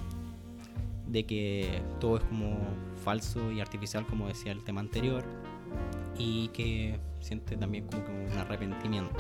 de 1.07 1.25
que 1.25 1.83
todo 2.01 2.19
es 2.19 2.25
como 2.25 2.59
falso 3.03 3.51
y 3.51 3.61
artificial, 3.61 4.07
como 4.07 4.29
decía 4.29 4.53
el 4.53 4.63
tema 4.65 4.81
anterior, 4.81 5.25
y 6.19 6.49
que 6.49 6.99
siente 7.21 7.57
también 7.57 7.87
como, 7.87 8.05
un 8.27 8.39
arrepentimiento, 8.39 9.15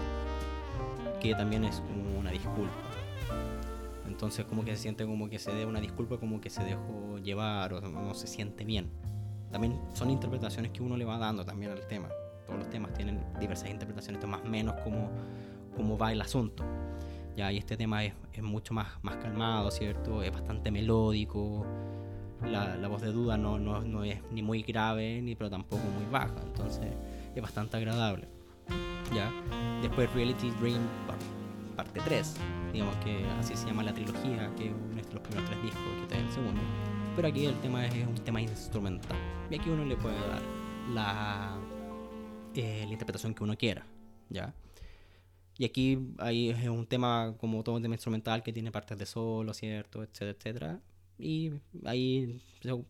que 1.21 1.35
también 1.35 1.65
es 1.65 1.81
como 1.81 2.19
una 2.19 2.31
disculpa. 2.31 2.73
Entonces 4.07 4.45
como 4.47 4.65
que 4.65 4.73
se 4.77 4.83
siente 4.83 5.07
como 5.07 5.29
que 5.29 5.39
se 5.39 5.53
dé 5.53 5.65
una 5.65 5.81
disculpa, 5.81 6.19
como 6.19 6.41
que 6.41 6.51
se 6.51 6.65
dejó 6.65 7.19
llevar 7.19 7.73
o 7.75 7.81
no 7.81 8.15
se 8.15 8.27
siente 8.27 8.65
bien. 8.65 8.91
También 9.53 9.79
son 9.95 10.11
interpretaciones 10.11 10.73
que 10.73 10.83
uno 10.83 10.97
le 10.97 11.05
va 11.05 11.19
dando 11.19 11.45
también 11.45 11.73
al 11.73 11.87
tema. 11.87 12.09
Todos 12.49 12.61
los 12.61 12.71
temas 12.71 12.95
tienen 12.95 13.23
diversas 13.39 13.69
interpretaciones, 13.69 14.27
más 14.27 14.41
o 14.41 14.49
menos 14.49 14.75
como, 14.83 15.11
como 15.77 15.99
va 15.99 16.13
el 16.13 16.21
asunto. 16.23 16.65
Ya, 17.37 17.53
y 17.53 17.59
este 17.59 17.77
tema 17.77 18.05
es, 18.05 18.15
es, 18.33 18.43
mucho 18.43 18.73
más, 18.73 18.89
más 19.03 19.17
calmado, 19.19 19.71
¿cierto? 19.71 20.23
Es 20.23 20.33
bastante 20.33 20.71
melódico. 20.71 21.67
La, 22.43 22.77
la 22.77 22.89
voz 22.89 23.03
de 23.03 23.13
duda 23.13 23.37
no, 23.37 23.59
no, 23.59 23.83
no, 23.83 24.03
es 24.03 24.21
ni 24.33 24.43
muy 24.43 24.63
grave, 24.63 25.21
ni 25.21 25.35
pero 25.35 25.51
tampoco 25.51 25.83
muy 25.95 26.11
baja. 26.11 26.35
Entonces 26.43 26.89
es 27.35 27.43
bastante 27.43 27.77
agradable. 27.77 28.29
¿ya? 29.15 29.31
Después 29.83 30.11
Reality 30.15 30.51
Dream 30.61 30.81
parte 31.77 32.01
3, 32.01 32.35
digamos 32.73 32.97
que 32.97 33.25
así 33.39 33.55
se 33.55 33.67
llama 33.69 33.85
la 33.85 33.93
trilogía, 33.93 34.51
que 34.57 34.67
es 34.99 35.15
los 35.15 35.23
primeros 35.23 35.49
tres 35.49 35.63
discos, 35.63 35.83
que 35.97 36.03
está 36.03 36.17
el 36.17 36.33
segundo. 36.33 36.61
Pero 37.15 37.29
aquí 37.29 37.47
el 37.47 37.55
tema 37.61 37.87
es, 37.87 38.07
un 38.07 38.15
tema 38.17 38.41
instrumental. 38.41 39.17
Y 39.51 39.55
aquí 39.59 39.71
uno 39.71 39.85
le 39.85 39.97
puede 39.97 40.17
dar 40.29 40.43
la, 40.93 41.57
eh, 42.59 42.85
la 42.87 42.93
interpretación 42.93 43.35
que 43.35 43.45
uno 43.45 43.57
quiera. 43.57 43.87
¿ya? 44.29 44.53
Y 45.59 45.65
aquí 45.65 45.99
hay, 46.19 46.51
un 46.69 46.87
tema 46.87 47.37
como 47.39 47.63
todo 47.63 47.77
un 47.77 47.83
tema 47.83 47.95
instrumental 47.95 48.43
que 48.43 48.53
tiene 48.53 48.73
partes 48.73 48.99
de 48.99 49.07
solo, 49.07 49.55
¿cierto? 49.55 50.03
Etcétera, 50.03 50.31
etcétera. 50.31 50.81
Y 51.19 51.53
ahí 51.85 52.41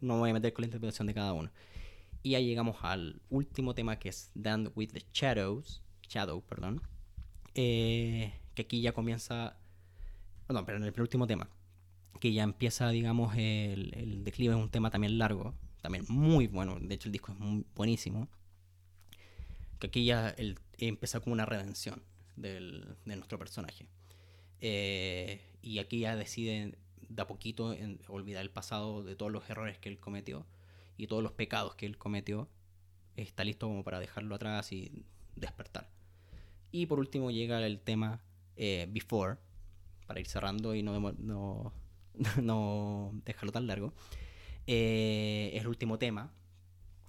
no 0.01 0.19
voy 0.19 0.31
a 0.31 0.33
meter 0.33 0.53
con 0.53 0.63
la 0.63 0.67
interpretación 0.67 1.07
de 1.07 1.15
cada 1.15 1.35
uno. 1.35 1.51
Y 2.23 2.31
ya 2.31 2.41
llegamos 2.41 2.77
al 2.83 3.21
último 3.29 3.75
tema 3.75 3.99
que 3.99 4.09
es 4.09 4.31
Dance 4.35 4.73
with 4.75 4.93
the 4.93 5.05
Shadows. 5.13 5.83
Shadow, 6.09 6.43
perdón. 6.43 6.81
Eh, 7.55 8.33
que 8.55 8.63
aquí 8.63 8.81
ya 8.81 8.93
comienza. 8.93 9.59
No, 10.49 10.65
pero 10.65 10.79
en 10.79 10.85
el 10.85 10.93
penúltimo 10.93 11.27
tema. 11.27 11.49
Que 12.21 12.33
ya 12.33 12.43
empieza, 12.43 12.89
digamos, 12.89 13.35
el, 13.37 13.93
el 13.95 14.25
declive. 14.25 14.55
Es 14.55 14.61
un 14.61 14.71
tema 14.71 14.91
también 14.91 15.19
largo. 15.19 15.55
También 15.83 16.05
muy 16.09 16.47
bueno. 16.47 16.79
De 16.81 16.95
hecho, 16.95 17.09
el 17.09 17.13
disco 17.13 17.33
es 17.33 17.39
muy 17.39 17.65
buenísimo. 17.75 18.29
Que 19.79 19.89
aquí 19.89 20.05
ya 20.05 20.31
el, 20.31 20.59
empieza 20.79 21.21
como 21.21 21.33
una 21.33 21.47
redención 21.47 22.03
del, 22.37 22.97
de 23.05 23.17
nuestro 23.17 23.39
personaje. 23.39 23.87
Eh, 24.61 25.41
y 25.63 25.79
aquí 25.79 26.01
ya 26.01 26.17
decide 26.17 26.77
de 27.09 27.25
poquito 27.25 27.73
en 27.73 28.01
olvidar 28.09 28.43
el 28.43 28.51
pasado 28.51 29.03
de 29.03 29.17
todos 29.17 29.33
los 29.33 29.49
errores 29.49 29.79
que 29.79 29.89
él 29.89 29.99
cometió 29.99 30.47
y 30.97 31.07
todos 31.07 31.23
los 31.23 31.33
pecados 31.33 31.75
que 31.75 31.87
él 31.87 31.97
cometió, 31.97 32.49
está 33.17 33.45
listo 33.45 33.67
como 33.67 33.85
para 33.85 34.01
dejarlo 34.01 34.35
atrás 34.35 34.73
y 34.73 35.05
despertar. 35.37 35.89
Y 36.71 36.87
por 36.87 36.99
último 36.99 37.31
llega 37.31 37.65
el 37.65 37.81
tema 37.81 38.21
eh, 38.57 38.87
Before, 38.91 39.37
para 40.07 40.21
ir 40.21 40.27
cerrando 40.27 40.75
y 40.75 40.83
no, 40.83 40.99
no, 41.19 41.73
no 42.43 43.13
dejarlo 43.25 43.53
tan 43.53 43.67
largo. 43.67 43.95
Eh, 44.67 45.51
es 45.55 45.63
el 45.63 45.69
último 45.69 45.99
tema, 45.99 46.33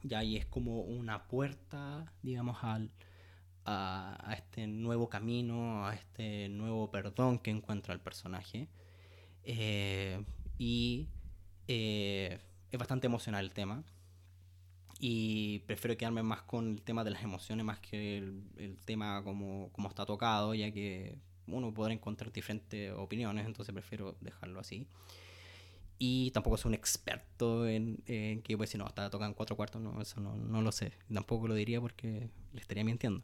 ya 0.03 0.23
y 0.23 0.37
es 0.37 0.45
como 0.45 0.81
una 0.81 1.27
puerta, 1.27 2.13
digamos, 2.23 2.57
al, 2.63 2.91
a, 3.65 4.33
este 4.37 4.67
nuevo 4.67 5.09
camino, 5.09 5.85
a 5.85 5.95
este 5.95 6.49
nuevo 6.49 6.91
perdón 6.91 7.39
que 7.39 7.51
encuentra 7.51 7.93
el 7.93 7.99
personaje. 7.99 8.67
Eh, 9.43 10.23
y 10.57 11.07
es 11.67 12.79
bastante 12.79 13.07
emocional 13.07 13.45
el 13.45 13.53
tema. 13.53 13.83
Y 14.99 15.59
prefiero 15.59 15.95
quedarme 15.95 16.23
más 16.23 16.41
con 16.41 16.71
el 16.71 16.81
tema 16.81 17.05
de 17.05 17.11
las 17.11 17.23
emociones 17.23 17.65
más 17.65 17.79
que 17.79 18.17
el, 18.17 18.77
tema 18.85 19.23
como, 19.23 19.71
como, 19.71 19.87
está 19.87 20.05
tocado, 20.05 20.53
ya 20.53 20.71
que 20.71 21.17
uno 21.47 21.73
podrá 21.73 21.93
encontrar 21.93 22.33
diferentes 22.33 22.91
opiniones, 22.91 23.45
entonces 23.45 23.73
prefiero 23.73 24.17
dejarlo 24.19 24.59
así. 24.59 24.87
Y 26.01 26.31
tampoco 26.31 26.55
soy 26.57 26.69
un 26.69 26.75
experto 26.75 27.67
en, 27.67 28.01
en 28.05 28.41
que 28.41 28.55
pues 28.55 28.69
si 28.69 28.77
no, 28.77 28.85
hasta 28.85 29.09
tocan 29.09 29.33
cuatro 29.33 29.57
cuartos, 29.57 29.81
no, 29.81 30.01
eso 30.01 30.21
no, 30.21 30.35
no, 30.37 30.61
lo 30.61 30.71
sé. 30.71 30.93
Tampoco 31.13 31.47
lo 31.49 31.53
diría 31.53 31.81
porque 31.81 32.29
le 32.53 32.61
estaría 32.61 32.85
mintiendo. 32.85 33.21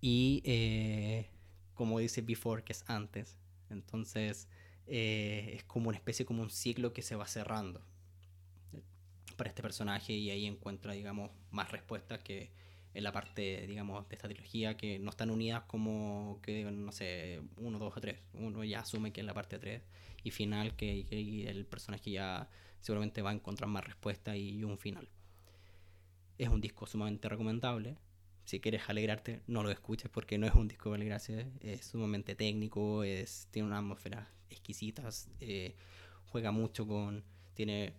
Y 0.00 0.42
eh, 0.44 1.28
como 1.74 1.98
dice 1.98 2.22
before, 2.22 2.64
que 2.64 2.72
es 2.72 2.84
antes, 2.88 3.36
entonces 3.68 4.48
eh, 4.86 5.52
es 5.56 5.64
como 5.64 5.90
una 5.90 5.98
especie, 5.98 6.24
como 6.24 6.42
un 6.42 6.50
ciclo 6.50 6.94
que 6.94 7.02
se 7.02 7.16
va 7.16 7.26
cerrando 7.26 7.82
para 9.36 9.50
este 9.50 9.62
personaje 9.62 10.14
y 10.14 10.30
ahí 10.30 10.46
encuentra, 10.46 10.94
digamos, 10.94 11.30
más 11.50 11.70
respuestas 11.70 12.20
que 12.20 12.50
en 12.98 13.04
la 13.04 13.12
parte, 13.12 13.64
digamos, 13.68 14.08
de 14.08 14.16
esta 14.16 14.26
trilogía 14.26 14.76
que 14.76 14.98
no 14.98 15.10
están 15.10 15.30
unidas 15.30 15.62
como 15.68 16.40
que, 16.42 16.64
no 16.64 16.90
sé, 16.90 17.40
uno, 17.56 17.78
dos 17.78 17.96
o 17.96 18.00
tres. 18.00 18.18
Uno 18.32 18.64
ya 18.64 18.80
asume 18.80 19.12
que 19.12 19.20
es 19.20 19.26
la 19.26 19.34
parte 19.34 19.60
3 19.60 19.80
y 20.24 20.32
final 20.32 20.74
que, 20.74 21.06
el 21.48 21.64
personaje 21.64 22.10
ya 22.10 22.48
seguramente 22.80 23.22
va 23.22 23.30
a 23.30 23.34
encontrar 23.34 23.70
más 23.70 23.84
respuestas 23.84 24.36
y 24.36 24.64
un 24.64 24.78
final. 24.78 25.08
Es 26.38 26.48
un 26.48 26.60
disco 26.60 26.86
sumamente 26.88 27.28
recomendable. 27.28 27.98
Si 28.44 28.58
quieres 28.58 28.88
alegrarte, 28.88 29.42
no 29.46 29.62
lo 29.62 29.70
escuches 29.70 30.10
porque 30.10 30.36
no 30.36 30.48
es 30.48 30.54
un 30.54 30.66
disco 30.66 30.90
de 30.90 30.96
alegrarse. 30.96 31.52
Es 31.60 31.86
sumamente 31.86 32.34
técnico, 32.34 33.04
es, 33.04 33.46
tiene 33.52 33.68
una 33.68 33.78
atmósfera 33.78 34.28
exquisitas, 34.50 35.28
eh, 35.40 35.76
juega 36.26 36.50
mucho 36.50 36.84
con... 36.84 37.22
Tiene 37.54 37.94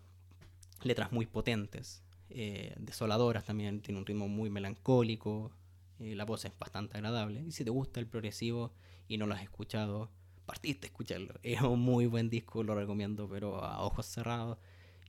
letras 0.83 1.13
muy 1.13 1.25
potentes, 1.25 2.03
eh, 2.29 2.75
desoladoras 2.79 3.45
también, 3.45 3.81
tiene 3.81 3.99
un 3.99 4.05
ritmo 4.05 4.27
muy 4.27 4.49
melancólico, 4.49 5.51
eh, 5.99 6.15
la 6.15 6.25
voz 6.25 6.45
es 6.45 6.57
bastante 6.57 6.97
agradable. 6.97 7.41
Y 7.41 7.51
si 7.51 7.63
te 7.63 7.69
gusta 7.69 7.99
el 7.99 8.07
progresivo 8.07 8.71
y 9.07 9.17
no 9.17 9.27
lo 9.27 9.33
has 9.33 9.41
escuchado, 9.41 10.09
partiste 10.45 10.87
a 10.87 10.89
escucharlo. 10.89 11.33
Es 11.43 11.61
un 11.61 11.79
muy 11.79 12.05
buen 12.05 12.29
disco, 12.29 12.63
lo 12.63 12.75
recomiendo, 12.75 13.27
pero 13.29 13.63
a 13.63 13.83
ojos 13.83 14.05
cerrados. 14.05 14.57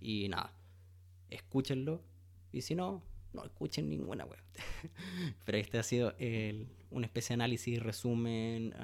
Y 0.01 0.29
nada, 0.29 0.53
escúchenlo. 1.29 2.03
Y 2.53 2.63
si 2.63 2.75
no, 2.75 3.03
no 3.33 3.45
escuchen 3.45 3.89
ninguna 3.89 4.25
web. 4.25 4.41
pero 5.45 5.59
este 5.59 5.79
ha 5.79 5.83
sido 5.83 6.15
el, 6.19 6.69
una 6.91 7.07
especie 7.07 7.29
de 7.29 7.43
análisis, 7.43 7.83
resumen, 7.83 8.75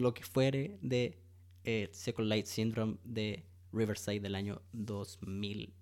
lo 0.00 0.14
que 0.14 0.24
fuere 0.24 0.78
de 0.82 1.18
eh, 1.64 1.88
Second 1.92 2.28
Light 2.28 2.46
Syndrome 2.46 2.96
de 3.04 3.44
Riverside 3.72 4.20
del 4.20 4.34
año 4.34 4.62
2000. 4.72 5.72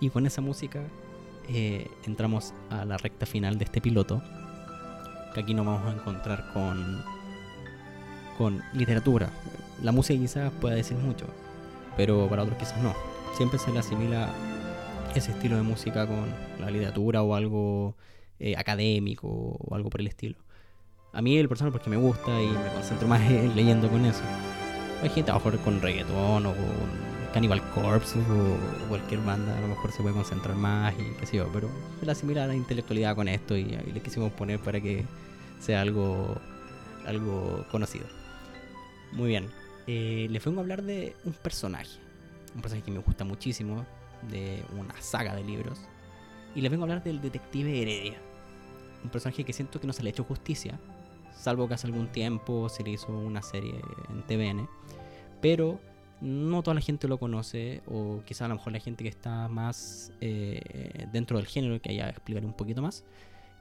Y 0.00 0.10
con 0.10 0.26
esa 0.26 0.40
música 0.40 0.82
eh, 1.48 1.88
entramos 2.06 2.54
a 2.70 2.84
la 2.84 2.96
recta 2.96 3.26
final 3.26 3.58
de 3.58 3.64
este 3.64 3.80
piloto, 3.80 4.22
que 5.34 5.40
aquí 5.40 5.52
nos 5.52 5.66
vamos 5.66 5.86
a 5.86 5.94
encontrar 5.94 6.52
con, 6.52 7.02
con 8.38 8.62
literatura. 8.72 9.30
La 9.82 9.92
música 9.92 10.18
quizás 10.18 10.52
pueda 10.60 10.74
decir 10.74 10.96
mucho, 10.96 11.26
pero 11.96 12.28
para 12.28 12.42
otros 12.42 12.58
quizás 12.58 12.78
no. 12.82 12.94
Siempre 13.36 13.58
se 13.58 13.72
le 13.72 13.78
asimila 13.78 14.30
ese 15.14 15.32
estilo 15.32 15.56
de 15.56 15.62
música 15.62 16.06
con 16.06 16.26
la 16.58 16.70
literatura 16.70 17.22
o 17.22 17.34
algo 17.34 17.96
eh, 18.38 18.56
académico 18.56 19.28
o 19.28 19.74
algo 19.74 19.90
por 19.90 20.00
el 20.00 20.06
estilo. 20.06 20.36
A 21.12 21.22
mí 21.22 21.36
el 21.36 21.48
personal 21.48 21.72
porque 21.72 21.90
me 21.90 21.96
gusta 21.96 22.40
y 22.40 22.46
me 22.46 22.72
concentro 22.72 23.08
más 23.08 23.20
leyendo 23.54 23.88
con 23.88 24.04
eso. 24.04 24.22
Hay 25.02 25.10
gente 25.10 25.30
a 25.30 25.34
lo 25.34 25.40
mejor 25.40 25.58
con 25.60 25.80
reggaetón 25.80 26.46
o 26.46 26.52
con 26.52 27.09
Cannibal 27.32 27.62
Corpse 27.70 28.18
o 28.18 28.88
cualquier 28.88 29.20
banda 29.20 29.56
a 29.56 29.60
lo 29.60 29.68
mejor 29.68 29.92
se 29.92 30.02
puede 30.02 30.14
concentrar 30.14 30.56
más 30.56 30.94
y 30.94 31.18
qué 31.18 31.26
sé 31.26 31.36
yo, 31.36 31.48
pero 31.52 31.68
se 32.00 32.06
le 32.06 32.12
asimila 32.12 32.46
la 32.46 32.54
intelectualidad 32.54 33.14
con 33.14 33.28
esto 33.28 33.56
y, 33.56 33.62
y 33.62 33.92
le 33.92 34.00
quisimos 34.00 34.32
poner 34.32 34.58
para 34.60 34.80
que 34.80 35.04
sea 35.60 35.80
algo, 35.80 36.36
algo 37.06 37.64
conocido. 37.70 38.06
Muy 39.12 39.28
bien, 39.28 39.48
eh, 39.86 40.28
les 40.30 40.44
vengo 40.44 40.60
a 40.60 40.62
hablar 40.62 40.82
de 40.82 41.16
un 41.24 41.32
personaje, 41.32 41.98
un 42.54 42.62
personaje 42.62 42.84
que 42.84 42.92
me 42.92 42.98
gusta 42.98 43.24
muchísimo, 43.24 43.84
de 44.30 44.62
una 44.78 45.00
saga 45.00 45.34
de 45.34 45.44
libros, 45.44 45.80
y 46.54 46.60
les 46.60 46.70
vengo 46.70 46.84
a 46.84 46.86
hablar 46.86 47.02
del 47.02 47.20
detective 47.20 47.82
Heredia, 47.82 48.18
un 49.02 49.10
personaje 49.10 49.44
que 49.44 49.52
siento 49.52 49.80
que 49.80 49.86
no 49.86 49.92
se 49.92 50.02
le 50.02 50.10
ha 50.10 50.12
hecho 50.12 50.24
justicia, 50.24 50.78
salvo 51.34 51.68
que 51.68 51.74
hace 51.74 51.86
algún 51.86 52.08
tiempo 52.08 52.68
se 52.68 52.82
le 52.82 52.90
hizo 52.90 53.08
una 53.12 53.42
serie 53.42 53.80
en 54.10 54.22
TVN, 54.22 54.68
pero 55.40 55.80
no 56.20 56.62
toda 56.62 56.74
la 56.74 56.80
gente 56.80 57.08
lo 57.08 57.18
conoce, 57.18 57.82
o 57.86 58.22
quizá 58.24 58.44
a 58.44 58.48
lo 58.48 58.54
mejor 58.56 58.72
la 58.72 58.80
gente 58.80 59.04
que 59.04 59.10
está 59.10 59.48
más 59.48 60.12
eh, 60.20 61.06
dentro 61.12 61.36
del 61.36 61.46
género, 61.46 61.80
que 61.80 61.94
ya 61.94 62.08
explicaré 62.08 62.46
un 62.46 62.54
poquito 62.54 62.82
más, 62.82 63.04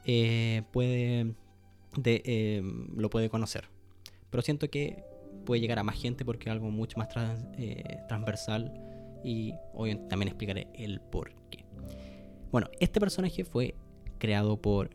eh, 0.06 0.64
puede 0.72 1.34
de, 1.98 2.64
lo 2.96 3.10
puede 3.10 3.30
conocer. 3.30 3.70
Pero 4.30 4.42
siento 4.42 4.70
que 4.70 5.04
puede 5.46 5.62
llegar 5.62 5.80
a 5.80 5.84
más 5.84 6.00
gente 6.00 6.26
porque 6.26 6.50
es 6.50 6.54
algo 6.54 6.70
mucho 6.70 6.98
más 6.98 7.10
eh, 7.58 8.00
transversal 8.08 8.72
y 9.24 9.54
hoy 9.74 9.96
también 10.10 10.28
explicaré 10.28 10.68
el 10.76 11.02
por 11.02 11.34
qué. 11.50 11.66
Bueno, 12.52 12.68
este 12.80 13.00
personaje 13.00 13.44
fue 13.44 13.76
creado 14.18 14.58
por 14.58 14.90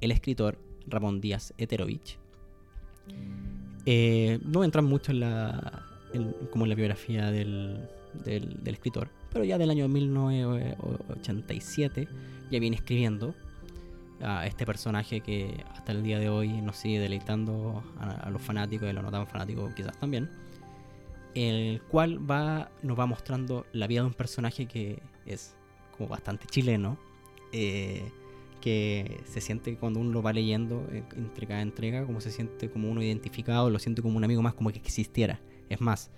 el 0.00 0.10
escritor 0.12 0.58
Ramón 0.86 1.20
Díaz 1.20 1.54
Eterovich. 1.58 2.18
Eh, 3.86 4.38
no 4.44 4.64
entran 4.64 4.84
mucho 4.84 5.12
en 5.12 5.20
la, 5.20 5.84
como 6.50 6.64
en 6.64 6.70
la 6.70 6.74
biografía 6.74 7.30
del, 7.30 7.88
del, 8.24 8.62
del, 8.62 8.74
escritor, 8.74 9.08
pero 9.32 9.44
ya 9.44 9.58
del 9.58 9.70
año 9.70 9.86
1987 9.88 12.08
ya 12.50 12.58
viene 12.58 12.76
escribiendo 12.76 13.34
a 14.20 14.46
este 14.46 14.64
personaje 14.64 15.20
que 15.20 15.64
hasta 15.72 15.92
el 15.92 16.02
día 16.02 16.18
de 16.18 16.28
hoy 16.28 16.48
nos 16.62 16.76
sigue 16.76 16.98
deleitando 16.98 17.82
a, 17.98 18.30
los 18.30 18.42
fanáticos 18.42 18.86
y 18.86 18.90
a 18.90 18.92
los 18.92 19.04
no 19.04 19.10
tan 19.10 19.26
fanáticos 19.26 19.72
quizás 19.74 19.98
también. 19.98 20.30
El 21.34 21.82
cual 21.82 22.30
va, 22.30 22.70
nos 22.82 22.98
va 22.98 23.06
mostrando 23.06 23.66
la 23.72 23.86
vida 23.86 24.02
de 24.02 24.06
un 24.06 24.14
personaje 24.14 24.66
que 24.66 25.02
es 25.26 25.56
como 25.96 26.08
bastante 26.08 26.46
chileno. 26.46 26.98
Eh, 27.52 28.10
que 28.60 29.20
se 29.26 29.42
siente 29.42 29.76
cuando 29.76 30.00
uno 30.00 30.10
lo 30.10 30.22
va 30.22 30.32
leyendo 30.32 30.86
eh, 30.90 31.04
entre 31.16 31.46
cada 31.46 31.60
entrega, 31.60 32.06
como 32.06 32.22
se 32.22 32.30
siente 32.30 32.70
como 32.70 32.90
uno 32.90 33.02
identificado, 33.02 33.68
lo 33.68 33.78
siente 33.78 34.00
como 34.00 34.16
un 34.16 34.24
amigo 34.24 34.40
más, 34.40 34.54
como 34.54 34.72
que 34.72 34.78
existiera. 34.78 35.38
Es 35.68 35.80
más, 35.80 36.10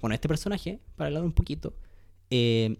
bueno, 0.00 0.14
este 0.14 0.28
personaje, 0.28 0.80
para 0.96 1.08
hablar 1.08 1.24
un 1.24 1.32
poquito, 1.32 1.74
eh, 2.30 2.76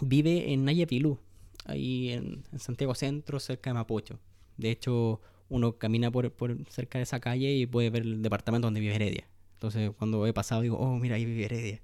vive 0.00 0.52
en 0.52 0.64
Nayapilú, 0.64 1.18
ahí 1.64 2.12
en, 2.12 2.44
Santiago 2.58 2.94
Centro, 2.94 3.40
cerca 3.40 3.70
de 3.70 3.74
Mapocho. 3.74 4.18
De 4.56 4.70
hecho, 4.70 5.20
uno 5.48 5.78
camina 5.78 6.10
por, 6.10 6.32
cerca 6.68 6.98
de 6.98 7.02
esa 7.02 7.20
calle 7.20 7.52
y 7.52 7.66
puede 7.66 7.90
ver 7.90 8.02
el 8.02 8.22
departamento 8.22 8.66
donde 8.66 8.80
vive 8.80 8.94
Heredia. 8.94 9.28
Entonces, 9.54 9.90
cuando 9.96 10.26
he 10.26 10.32
pasado, 10.32 10.62
digo, 10.62 10.78
oh, 10.78 10.98
mira, 10.98 11.16
ahí 11.16 11.24
vive 11.24 11.44
Heredia. 11.44 11.82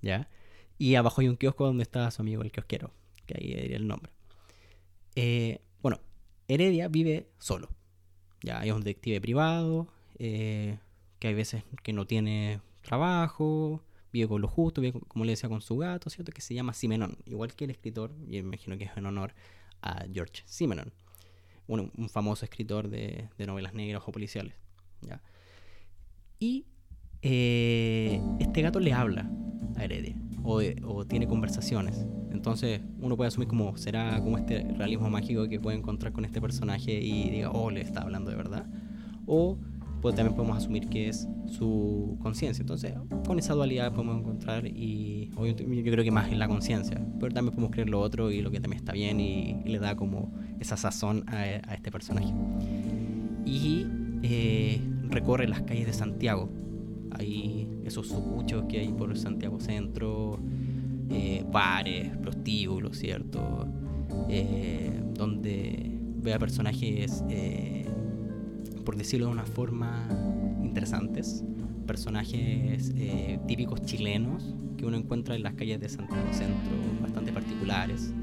¿Ya? 0.00 0.28
Y 0.78 0.94
abajo 0.94 1.20
hay 1.20 1.28
un 1.28 1.36
kiosco 1.36 1.66
donde 1.66 1.82
está 1.82 2.10
su 2.10 2.22
amigo 2.22 2.42
el 2.42 2.52
kiosquero, 2.52 2.92
que 3.26 3.34
ahí 3.38 3.54
diría 3.54 3.76
el 3.76 3.86
nombre. 3.86 4.12
Eh, 5.16 5.60
bueno, 5.82 6.00
Heredia 6.46 6.88
vive 6.88 7.28
solo. 7.38 7.68
Ya, 8.42 8.60
hay 8.60 8.70
un 8.70 8.82
detective 8.82 9.20
privado, 9.20 9.88
eh, 10.18 10.78
que 11.18 11.28
hay 11.28 11.34
veces 11.34 11.64
que 11.82 11.92
no 11.92 12.06
tiene 12.06 12.60
trabajo, 12.88 13.82
vive 14.12 14.28
con 14.28 14.40
lo 14.40 14.48
justo, 14.48 14.80
vive 14.80 14.98
como 15.08 15.24
le 15.24 15.32
decía 15.32 15.48
con 15.48 15.60
su 15.60 15.76
gato, 15.76 16.08
¿cierto? 16.08 16.32
Que 16.32 16.40
se 16.40 16.54
llama 16.54 16.72
Simenon, 16.72 17.18
igual 17.26 17.54
que 17.54 17.64
el 17.64 17.70
escritor, 17.70 18.12
y 18.26 18.38
imagino 18.38 18.78
que 18.78 18.84
es 18.84 18.96
en 18.96 19.06
honor 19.06 19.34
a 19.82 20.04
George 20.12 20.42
Simenon, 20.46 20.92
un, 21.66 21.92
un 21.96 22.08
famoso 22.08 22.44
escritor 22.44 22.88
de, 22.88 23.28
novelas 23.46 23.74
negras 23.74 24.02
o 24.06 24.10
policiales. 24.10 24.54
¿ya? 25.02 25.20
Y 26.38 26.64
eh, 27.20 28.22
este 28.40 28.62
gato 28.62 28.80
le 28.80 28.92
habla 28.94 29.30
a 29.76 29.84
Heredia, 29.84 30.16
o, 30.42 30.62
o, 30.84 31.04
tiene 31.04 31.28
conversaciones. 31.28 32.06
Entonces 32.30 32.80
uno 33.00 33.16
puede 33.16 33.28
asumir 33.28 33.48
como 33.48 33.76
será 33.76 34.18
como 34.22 34.38
este 34.38 34.62
realismo 34.76 35.10
mágico 35.10 35.46
que 35.48 35.60
puede 35.60 35.76
encontrar 35.76 36.12
con 36.12 36.24
este 36.24 36.40
personaje 36.40 36.92
y 36.92 37.28
diga, 37.30 37.50
oh, 37.50 37.70
le 37.70 37.82
está 37.82 38.00
hablando 38.00 38.30
de 38.30 38.36
verdad. 38.36 38.66
O 39.26 39.58
pues 40.00 40.14
también 40.14 40.36
podemos 40.36 40.56
asumir 40.56 40.88
que 40.88 41.08
es 41.08 41.28
su 41.46 42.18
conciencia. 42.22 42.62
Entonces, 42.62 42.94
con 43.26 43.38
esa 43.38 43.54
dualidad 43.54 43.92
podemos 43.92 44.18
encontrar 44.18 44.66
y 44.66 45.30
yo 45.30 45.92
creo 45.92 46.04
que 46.04 46.10
más 46.10 46.30
en 46.30 46.38
la 46.38 46.48
conciencia, 46.48 47.00
pero 47.18 47.32
también 47.32 47.54
podemos 47.54 47.72
creer 47.72 47.88
lo 47.88 48.00
otro 48.00 48.30
y 48.30 48.40
lo 48.40 48.50
que 48.50 48.60
también 48.60 48.80
está 48.80 48.92
bien 48.92 49.20
y, 49.20 49.62
le 49.64 49.78
da 49.78 49.96
como 49.96 50.32
esa 50.60 50.76
sazón 50.76 51.24
a, 51.28 51.46
este 51.74 51.90
personaje. 51.90 52.32
Y 53.44 53.86
eh, 54.22 54.80
recorre 55.08 55.48
las 55.48 55.62
calles 55.62 55.86
de 55.86 55.92
Santiago, 55.92 56.48
hay 57.12 57.68
esos 57.84 58.08
sucuchos 58.08 58.64
que 58.68 58.80
hay 58.80 58.88
por 58.88 59.16
Santiago 59.16 59.60
Centro, 59.60 60.38
eh, 61.10 61.44
bares, 61.50 62.16
prostíbulos, 62.18 62.98
¿cierto? 62.98 63.66
Eh, 64.28 65.02
donde 65.14 65.98
ve 66.20 66.34
a 66.34 66.38
personajes 66.38 67.24
por 68.88 68.96
decirlo 68.96 69.26
de 69.26 69.32
una 69.32 69.44
forma, 69.44 70.08
interesantes. 70.62 71.44
Personajes 71.86 72.90
eh, 72.96 73.38
típicos 73.46 73.82
chilenos 73.82 74.54
que 74.78 74.86
uno 74.86 74.96
encuentra 74.96 75.34
en 75.34 75.42
las 75.42 75.52
calles 75.52 75.78
de 75.78 75.90
Santiago 75.90 76.32
Centro, 76.32 76.72
bastante 77.02 77.30
particulares. 77.30 78.14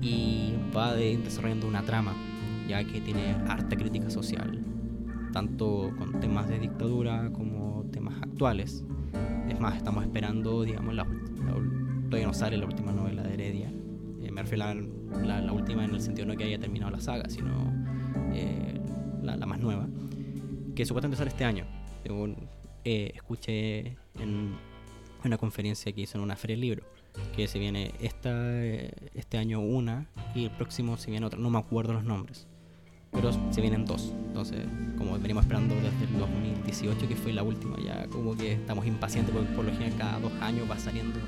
Y 0.00 0.54
va 0.74 0.94
desarrollando 0.94 1.68
una 1.68 1.82
trama, 1.82 2.14
ya 2.66 2.82
que 2.84 3.02
tiene 3.02 3.32
harta 3.46 3.76
crítica 3.76 4.08
social, 4.08 4.64
tanto 5.30 5.92
con 5.98 6.18
temas 6.20 6.48
de 6.48 6.58
dictadura 6.58 7.30
como 7.30 7.84
temas 7.92 8.14
actuales. 8.22 8.86
Es 9.50 9.60
más, 9.60 9.76
estamos 9.76 10.04
esperando, 10.04 10.62
digamos, 10.62 10.94
la, 10.94 11.06
todavía 12.06 12.28
no 12.28 12.32
sale 12.32 12.56
la 12.56 12.64
última 12.64 12.92
novela 12.92 13.24
de 13.24 13.34
Heredia. 13.34 13.70
Eh, 14.22 14.30
me 14.30 14.40
refiero 14.40 14.64
a 14.64 14.74
la, 15.42 15.52
última 15.52 15.84
en 15.84 15.94
el 15.94 16.00
sentido 16.00 16.26
no 16.28 16.34
que 16.34 16.44
haya 16.44 16.58
terminado 16.58 16.90
la 16.90 17.00
saga, 17.00 17.28
sino 17.28 17.74
eh, 18.32 18.71
la, 19.22 19.36
más 19.46 19.58
nueva, 19.58 19.86
que 20.74 20.84
supuestamente 20.84 21.18
sale 21.18 21.30
este 21.30 21.44
año. 21.44 21.66
Según 22.02 22.36
eh, 22.84 23.12
escuché 23.14 23.96
en 24.18 24.56
una 25.24 25.38
conferencia 25.38 25.92
que 25.92 26.02
hizo 26.02 26.18
en 26.18 26.24
una 26.24 26.36
feria 26.36 26.54
del 26.54 26.60
libro, 26.62 26.84
que 27.36 27.46
se 27.46 27.58
viene 27.58 27.92
esta, 28.00 28.30
eh, 28.32 28.92
este 29.14 29.38
año 29.38 29.60
una 29.60 30.06
y 30.34 30.44
el 30.44 30.50
próximo 30.50 30.96
se 30.96 31.10
viene 31.10 31.26
otra, 31.26 31.38
no 31.38 31.50
me 31.50 31.58
acuerdo 31.58 31.92
los 31.92 32.04
nombres, 32.04 32.46
pero 33.10 33.30
se 33.52 33.60
vienen 33.60 33.84
dos. 33.84 34.12
Entonces, 34.26 34.66
como 34.98 35.18
venimos 35.18 35.44
esperando 35.44 35.74
desde 35.74 36.04
el 36.10 36.18
2018, 36.18 37.08
que 37.08 37.16
fue 37.16 37.32
la 37.32 37.42
última, 37.42 37.76
ya 37.78 38.06
como 38.08 38.36
que 38.36 38.54
estamos 38.54 38.86
impacientes 38.86 39.34
porque 39.34 39.52
por 39.52 39.64
lo 39.64 39.72
general 39.72 39.94
cada 39.98 40.18
dos 40.20 40.32
años 40.40 40.68
va 40.70 40.78
saliendo 40.78 41.18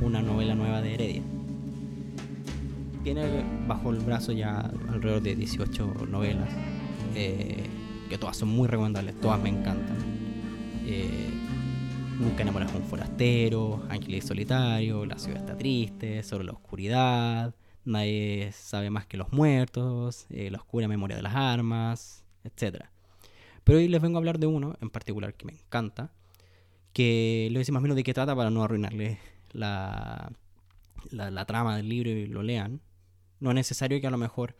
una 0.00 0.22
novela 0.22 0.54
nueva 0.54 0.80
de 0.80 0.94
Heredia. 0.94 1.22
Tiene 3.04 3.44
bajo 3.66 3.90
el 3.90 4.00
brazo 4.00 4.32
ya 4.32 4.72
alrededor 4.88 5.22
de 5.22 5.36
18 5.36 6.06
novelas 6.08 6.48
eh, 7.14 7.66
que 8.08 8.18
todas 8.18 8.36
son 8.36 8.48
muy 8.48 8.68
recomendables, 8.68 9.20
todas 9.20 9.40
me 9.40 9.48
encantan. 9.48 9.96
Eh, 10.86 11.30
Nunca 12.20 12.42
enamoras 12.42 12.70
a 12.74 12.76
un 12.76 12.82
forastero, 12.82 13.82
Ángeles 13.88 14.26
Solitario, 14.26 15.06
La 15.06 15.18
ciudad 15.18 15.38
está 15.38 15.56
triste, 15.56 16.22
Sobre 16.22 16.44
la 16.44 16.52
oscuridad, 16.52 17.54
Nadie 17.86 18.50
sabe 18.52 18.90
más 18.90 19.06
que 19.06 19.16
los 19.16 19.32
muertos, 19.32 20.26
eh, 20.28 20.50
La 20.50 20.58
oscura 20.58 20.86
memoria 20.86 21.16
de 21.16 21.22
las 21.22 21.34
armas, 21.34 22.22
etc. 22.44 22.84
Pero 23.64 23.78
hoy 23.78 23.88
les 23.88 24.02
vengo 24.02 24.18
a 24.18 24.20
hablar 24.20 24.38
de 24.38 24.46
uno 24.46 24.76
en 24.82 24.90
particular 24.90 25.32
que 25.32 25.46
me 25.46 25.52
encanta, 25.54 26.12
que 26.92 27.50
a 27.54 27.58
decir 27.58 27.72
más 27.72 27.80
o 27.80 27.84
menos 27.84 27.96
de 27.96 28.02
qué 28.02 28.12
trata 28.12 28.36
para 28.36 28.50
no 28.50 28.62
arruinarle 28.62 29.18
la, 29.52 30.30
la, 31.10 31.30
la 31.30 31.44
trama 31.46 31.78
del 31.78 31.88
libro 31.88 32.10
y 32.10 32.26
lo 32.26 32.42
lean. 32.42 32.82
No 33.38 33.48
es 33.50 33.54
necesario 33.54 33.98
que 33.98 34.06
a 34.06 34.10
lo 34.10 34.18
mejor 34.18 34.56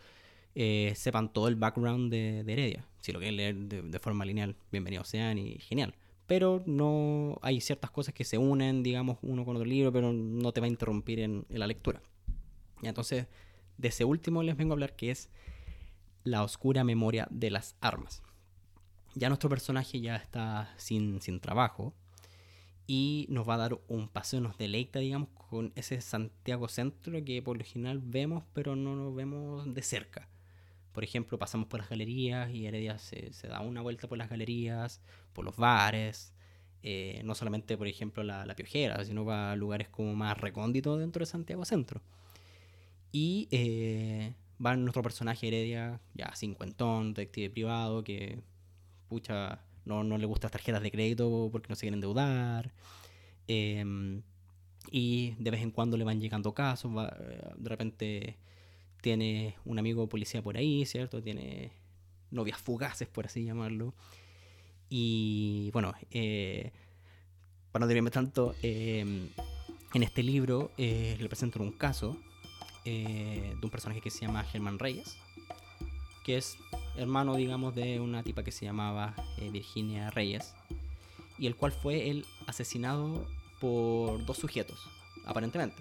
eh, 0.62 0.94
sepan 0.94 1.32
todo 1.32 1.48
el 1.48 1.56
background 1.56 2.12
de, 2.12 2.40
Heredia. 2.40 2.84
Si 3.00 3.12
lo 3.12 3.18
quieren 3.18 3.36
leer 3.38 3.56
de, 3.56 3.98
forma 3.98 4.26
lineal, 4.26 4.56
bienvenidos 4.70 5.08
sean 5.08 5.38
y 5.38 5.54
genial. 5.58 5.94
Pero 6.26 6.62
no 6.66 7.38
hay 7.40 7.62
ciertas 7.62 7.90
cosas 7.90 8.12
que 8.12 8.24
se 8.24 8.36
unen, 8.36 8.82
digamos, 8.82 9.16
uno 9.22 9.46
con 9.46 9.56
otro 9.56 9.66
libro, 9.66 9.90
pero 9.90 10.12
no 10.12 10.52
te 10.52 10.60
va 10.60 10.66
a 10.66 10.68
interrumpir 10.68 11.20
en, 11.20 11.46
la 11.48 11.66
lectura. 11.66 12.02
Y 12.82 12.88
entonces, 12.88 13.26
de 13.78 13.88
ese 13.88 14.04
último 14.04 14.42
les 14.42 14.54
vengo 14.54 14.72
a 14.72 14.74
hablar 14.74 14.96
que 14.96 15.10
es 15.10 15.30
la 16.24 16.44
oscura 16.44 16.84
memoria 16.84 17.26
de 17.30 17.48
las 17.50 17.74
armas. 17.80 18.22
Ya 19.14 19.28
nuestro 19.28 19.48
personaje 19.48 20.02
ya 20.02 20.16
está 20.16 20.74
sin, 20.76 21.22
sin 21.22 21.40
trabajo 21.40 21.94
y 22.86 23.24
nos 23.30 23.48
va 23.48 23.54
a 23.54 23.58
dar 23.58 23.80
un 23.88 24.08
paseo, 24.08 24.42
nos 24.42 24.58
deleita, 24.58 24.98
digamos, 24.98 25.30
con 25.48 25.72
ese 25.74 26.02
Santiago 26.02 26.68
Centro 26.68 27.24
que 27.24 27.40
por 27.40 27.56
lo 27.56 27.64
general 27.64 28.02
vemos, 28.04 28.44
pero 28.52 28.76
no 28.76 28.94
lo 28.94 29.14
vemos 29.14 29.72
de 29.72 29.80
cerca. 29.80 30.28
Por 30.92 31.04
ejemplo, 31.04 31.38
pasamos 31.38 31.68
por 31.68 31.80
las 31.80 31.88
galerías 31.88 32.50
y 32.50 32.66
Heredia 32.66 32.98
se, 32.98 33.32
se 33.32 33.48
da 33.48 33.60
una 33.60 33.80
vuelta 33.80 34.08
por 34.08 34.18
las 34.18 34.28
galerías, 34.28 35.00
por 35.32 35.44
los 35.44 35.56
bares, 35.56 36.32
eh, 36.82 37.20
no 37.24 37.34
solamente, 37.34 37.76
por 37.76 37.86
ejemplo, 37.86 38.22
la, 38.22 38.46
la, 38.46 38.56
Piojera, 38.56 39.04
sino 39.04 39.24
va 39.24 39.52
a 39.52 39.56
lugares 39.56 39.88
como 39.88 40.14
más 40.14 40.38
recónditos 40.38 40.98
dentro 40.98 41.20
de 41.20 41.26
Santiago 41.26 41.64
Centro. 41.64 42.00
Y 43.12 43.48
eh, 43.50 44.34
va 44.64 44.76
nuestro 44.76 45.02
personaje 45.02 45.48
Heredia, 45.48 46.00
ya 46.14 46.34
cincuentón, 46.34 47.14
detective 47.14 47.50
privado, 47.50 48.02
que, 48.04 48.42
pucha, 49.08 49.60
no, 49.84 50.04
no 50.04 50.18
le 50.18 50.26
gustan 50.26 50.50
tarjetas 50.50 50.82
de 50.82 50.90
crédito 50.90 51.48
porque 51.52 51.68
no 51.68 51.74
se 51.76 51.82
quieren 51.82 51.94
endeudar. 51.94 52.72
Eh, 53.48 54.22
y 54.90 55.34
de 55.38 55.50
vez 55.50 55.62
en 55.62 55.70
cuando 55.70 55.96
le 55.96 56.04
van 56.04 56.20
llegando 56.20 56.54
casos, 56.54 56.96
va, 56.96 57.14
de 57.56 57.68
repente 57.68 58.38
tiene 59.00 59.56
un 59.64 59.78
amigo 59.78 60.08
policía 60.08 60.42
por 60.42 60.56
ahí, 60.56 60.84
¿cierto? 60.86 61.22
Tiene 61.22 61.72
novias 62.30 62.58
fugaces, 62.58 63.08
por 63.08 63.26
así 63.26 63.44
llamarlo. 63.44 63.94
Y 64.88 65.70
bueno, 65.72 65.94
eh, 66.10 66.72
para 67.72 67.86
no 67.86 67.88
dirme 67.88 68.10
tanto, 68.10 68.56
eh, 68.62 69.30
en 69.94 70.02
este 70.02 70.24
libro 70.24 70.72
eh, 70.76 71.16
le 71.20 71.28
presento 71.28 71.62
un 71.62 71.70
caso 71.70 72.16
eh, 72.84 73.54
de 73.58 73.64
un 73.64 73.70
personaje 73.70 74.00
que 74.00 74.10
se 74.10 74.26
llama 74.26 74.42
Germán 74.42 74.80
Reyes, 74.80 75.16
que 76.24 76.36
es 76.36 76.56
hermano, 76.96 77.36
digamos, 77.36 77.76
de 77.76 78.00
una 78.00 78.24
tipa 78.24 78.42
que 78.42 78.50
se 78.50 78.64
llamaba 78.64 79.14
Virginia 79.52 80.10
Reyes, 80.10 80.54
y 81.38 81.46
el 81.46 81.54
cual 81.54 81.70
fue 81.70 82.10
el 82.10 82.26
asesinado 82.48 83.24
por 83.60 84.24
dos 84.26 84.38
sujetos, 84.38 84.80
aparentemente, 85.24 85.80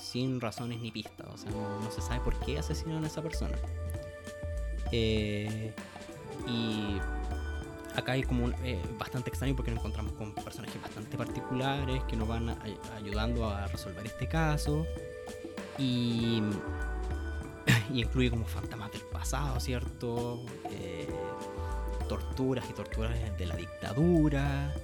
sin 0.00 0.40
razones 0.40 0.80
ni 0.80 0.90
pistas, 0.90 1.26
o 1.32 1.36
sea, 1.36 1.50
no, 1.50 1.90
se 1.90 2.00
sabe 2.00 2.20
por 2.20 2.38
qué 2.40 2.58
asesinaron 2.58 3.04
a 3.04 3.06
esa 3.06 3.22
persona. 3.22 3.56
Eh, 4.92 5.72
y 6.46 6.98
acá 7.96 8.12
hay 8.12 8.22
como 8.22 8.50
eh, 8.62 8.80
bastante 8.98 9.30
extraño 9.30 9.56
porque 9.56 9.70
nos 9.70 9.80
encontramos 9.80 10.12
con 10.12 10.34
personajes 10.34 10.80
bastante 10.80 11.16
particulares 11.16 12.02
que 12.04 12.16
nos 12.16 12.28
van 12.28 12.56
ayudando 12.96 13.48
a 13.48 13.66
resolver 13.68 14.06
este 14.06 14.28
caso 14.28 14.86
y, 15.78 16.42
incluye 17.92 18.30
como 18.30 18.44
fantasmas 18.44 18.92
del 18.92 19.02
pasado, 19.02 19.58
¿cierto? 19.60 20.44
Eh, 20.70 21.08
torturas 22.08 22.68
y 22.68 22.72
torturas 22.72 23.16
de 23.38 23.46
la 23.46 23.56
dictadura. 23.56 24.74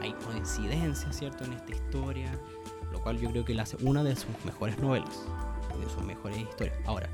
Hay 0.00 0.12
coincidencias, 0.24 1.16
¿cierto? 1.16 1.44
En 1.44 1.54
esta 1.54 1.72
historia, 1.72 2.30
lo 2.94 3.02
cual 3.02 3.18
yo 3.18 3.30
creo 3.30 3.44
que 3.44 3.54
la 3.54 3.64
hace 3.64 3.76
una 3.82 4.02
de 4.02 4.16
sus 4.16 4.44
mejores 4.44 4.78
novelas, 4.78 5.24
de 5.78 5.90
sus 5.90 6.02
mejores 6.02 6.38
historias. 6.38 6.76
Ahora, 6.86 7.10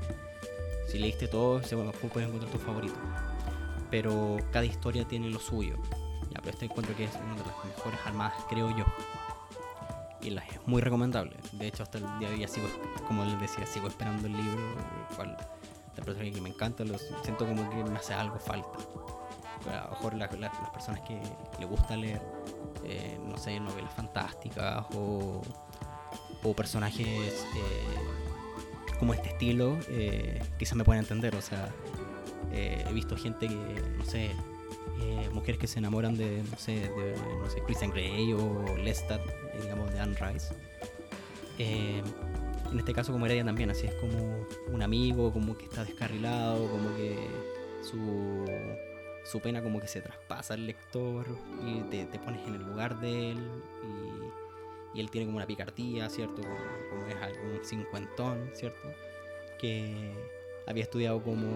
si 0.87 0.97
leíste 0.99 1.27
todo, 1.27 1.61
seguro 1.63 1.91
puedes 1.91 2.27
encontrar 2.27 2.51
tu 2.51 2.57
favorito 2.57 2.95
pero 3.91 4.37
cada 4.51 4.65
historia 4.65 5.05
tiene 5.05 5.29
lo 5.29 5.39
suyo. 5.39 5.75
Ya, 6.31 6.39
pero 6.39 6.51
este 6.51 6.65
encuentro 6.65 6.95
que 6.95 7.03
es 7.03 7.15
una 7.15 7.35
de 7.35 7.45
las 7.45 7.65
mejores 7.65 7.99
armadas, 8.05 8.33
creo 8.49 8.75
yo. 8.75 8.85
Y 10.21 10.29
la 10.29 10.41
es 10.45 10.65
muy 10.65 10.81
recomendable. 10.81 11.35
De 11.51 11.67
hecho, 11.67 11.83
hasta 11.83 11.97
el 11.97 12.05
día 12.19 12.29
de 12.29 12.35
hoy 12.35 12.47
sigo, 12.47 12.67
como 13.07 13.25
les 13.25 13.39
decía, 13.39 13.65
sigo 13.65 13.87
esperando 13.87 14.27
el 14.27 14.33
libro, 14.33 14.69
el 15.09 15.15
cual 15.15 15.37
de 15.95 16.01
personaje 16.01 16.31
que 16.31 16.41
me 16.41 16.49
encanta, 16.49 16.85
lo 16.85 16.97
siento 16.97 17.45
como 17.45 17.69
que 17.69 17.83
me 17.83 17.97
hace 17.97 18.13
algo 18.13 18.39
falta. 18.39 18.79
A 19.69 19.85
lo 19.85 19.91
mejor 19.91 20.13
la, 20.13 20.27
la, 20.27 20.37
las 20.37 20.69
personas 20.71 21.01
que 21.01 21.19
le 21.59 21.65
gusta 21.65 21.97
leer, 21.97 22.21
eh, 22.85 23.19
no 23.23 23.37
sé, 23.37 23.59
novelas 23.59 23.93
fantásticas 23.93 24.85
o, 24.95 25.41
o 26.43 26.53
personajes 26.53 27.07
eh, 27.07 28.97
como 28.99 29.13
este 29.13 29.29
estilo, 29.29 29.77
eh, 29.89 30.41
quizás 30.57 30.75
me 30.75 30.83
pueden 30.83 31.01
entender. 31.01 31.35
O 31.35 31.41
sea, 31.41 31.69
eh, 32.51 32.83
he 32.87 32.93
visto 32.93 33.15
gente 33.15 33.47
que, 33.47 33.81
no 33.97 34.05
sé, 34.05 34.31
mujeres 35.33 35.59
que 35.59 35.67
se 35.67 35.79
enamoran 35.79 36.15
de, 36.15 36.43
no 36.43 36.57
sé, 36.57 36.73
de, 36.73 37.15
no 37.41 37.49
sé, 37.49 37.61
Christian 37.63 37.89
Grey 37.91 38.33
o 38.33 38.77
Lestat, 38.77 39.21
digamos, 39.61 39.91
de 39.91 39.99
Anne 39.99 40.15
Rice. 40.15 40.53
En 41.57 42.77
este 42.77 42.93
caso 42.93 43.11
como 43.11 43.25
Heredia 43.25 43.43
también, 43.43 43.71
así 43.71 43.87
es 43.87 43.93
como 43.95 44.45
un 44.71 44.81
amigo, 44.81 45.33
como 45.33 45.57
que 45.57 45.65
está 45.65 45.83
descarrilado, 45.83 46.69
como 46.69 46.95
que 46.95 47.17
su, 47.81 48.45
su 49.23 49.39
pena 49.39 49.61
como 49.63 49.79
que 49.79 49.87
se 49.87 50.01
traspasa 50.01 50.53
al 50.53 50.67
lector 50.67 51.25
y 51.65 51.81
te, 51.89 52.05
te 52.05 52.19
pones 52.19 52.47
en 52.47 52.55
el 52.55 52.63
lugar 52.63 52.99
de 52.99 53.31
él 53.31 53.39
y, 54.93 54.99
él 54.99 55.09
tiene 55.09 55.25
como 55.25 55.37
una 55.37 55.47
picardía, 55.47 56.09
¿cierto? 56.09 56.41
Como, 56.41 57.05
es 57.05 57.15
algún 57.15 57.63
cincuentón, 57.63 58.49
¿cierto? 58.53 58.87
Que 59.59 60.13
había 60.67 60.83
estudiado 60.83 61.21
como 61.23 61.47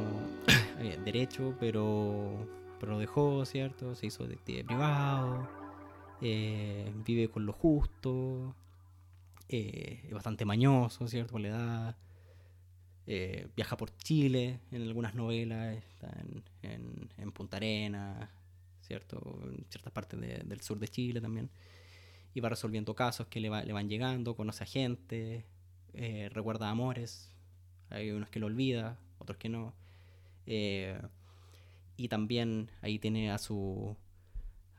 derecho, 1.05 1.55
pero, 1.59 2.47
pero 2.79 2.93
lo 2.93 2.99
dejó, 2.99 3.45
¿cierto? 3.45 3.95
Se 3.95 4.07
hizo 4.07 4.23
detective 4.23 4.63
privado, 4.63 5.47
eh, 6.21 6.91
vive 7.05 7.29
con 7.29 7.45
lo 7.45 7.53
justo, 7.53 8.55
eh, 9.49 10.01
es 10.05 10.13
bastante 10.13 10.45
mañoso, 10.45 11.07
¿cierto? 11.07 11.33
Por 11.33 11.41
la 11.41 11.47
edad. 11.49 11.97
Eh, 13.07 13.47
viaja 13.55 13.77
por 13.77 13.95
Chile 13.97 14.61
en 14.71 14.81
algunas 14.81 15.13
novelas, 15.13 15.75
está 15.75 16.09
en, 16.63 17.09
en, 17.17 17.31
Punta 17.31 17.57
Arena, 17.57 18.31
¿cierto? 18.81 19.39
En 19.43 19.63
ciertas 19.69 19.93
partes 19.93 20.19
de, 20.19 20.39
del 20.43 20.61
sur 20.61 20.79
de 20.79 20.87
Chile 20.87 21.21
también. 21.21 21.51
Y 22.35 22.41
va 22.41 22.49
resolviendo 22.49 22.93
casos 22.93 23.25
que 23.27 23.39
le, 23.39 23.49
le 23.49 23.73
van 23.73 23.89
llegando, 23.89 24.35
conoce 24.35 24.63
a 24.63 24.67
gente, 24.67 25.47
eh, 25.93 26.29
recuerda 26.31 26.69
amores, 26.69 27.33
hay 27.89 28.11
unos 28.11 28.29
que 28.29 28.39
lo 28.39 28.45
olvida, 28.45 28.99
otros 29.17 29.39
que 29.39 29.49
no. 29.49 29.73
Eh, 30.45 31.01
y 31.97 32.09
también 32.09 32.69
ahí 32.83 32.99
tiene 32.99 33.31
a 33.31 33.39
su, 33.39 33.97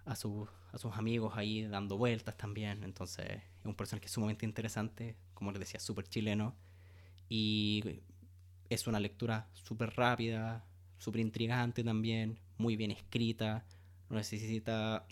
a 0.05 0.15
su 0.15 0.49
a 0.77 0.79
sus 0.79 0.95
amigos 0.97 1.33
ahí 1.37 1.63
dando 1.67 1.97
vueltas 1.97 2.37
también. 2.37 2.85
Entonces 2.85 3.27
es 3.29 3.65
un 3.65 3.75
personaje 3.75 4.09
sumamente 4.09 4.45
interesante, 4.45 5.17
como 5.35 5.51
les 5.51 5.61
decía, 5.61 5.81
súper 5.81 6.07
chileno. 6.07 6.55
Y 7.29 8.01
es 8.69 8.87
una 8.87 9.01
lectura 9.01 9.49
súper 9.55 9.97
rápida, 9.97 10.65
súper 10.99 11.23
intrigante 11.23 11.83
también, 11.83 12.39
muy 12.59 12.77
bien 12.77 12.91
escrita. 12.91 13.65
No 14.11 14.17
necesita 14.17 15.07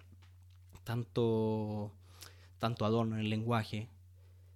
tanto, 0.85 1.93
tanto 2.65 2.87
adorno 2.87 3.17
en 3.17 3.21
el 3.21 3.29
lenguaje. 3.29 3.91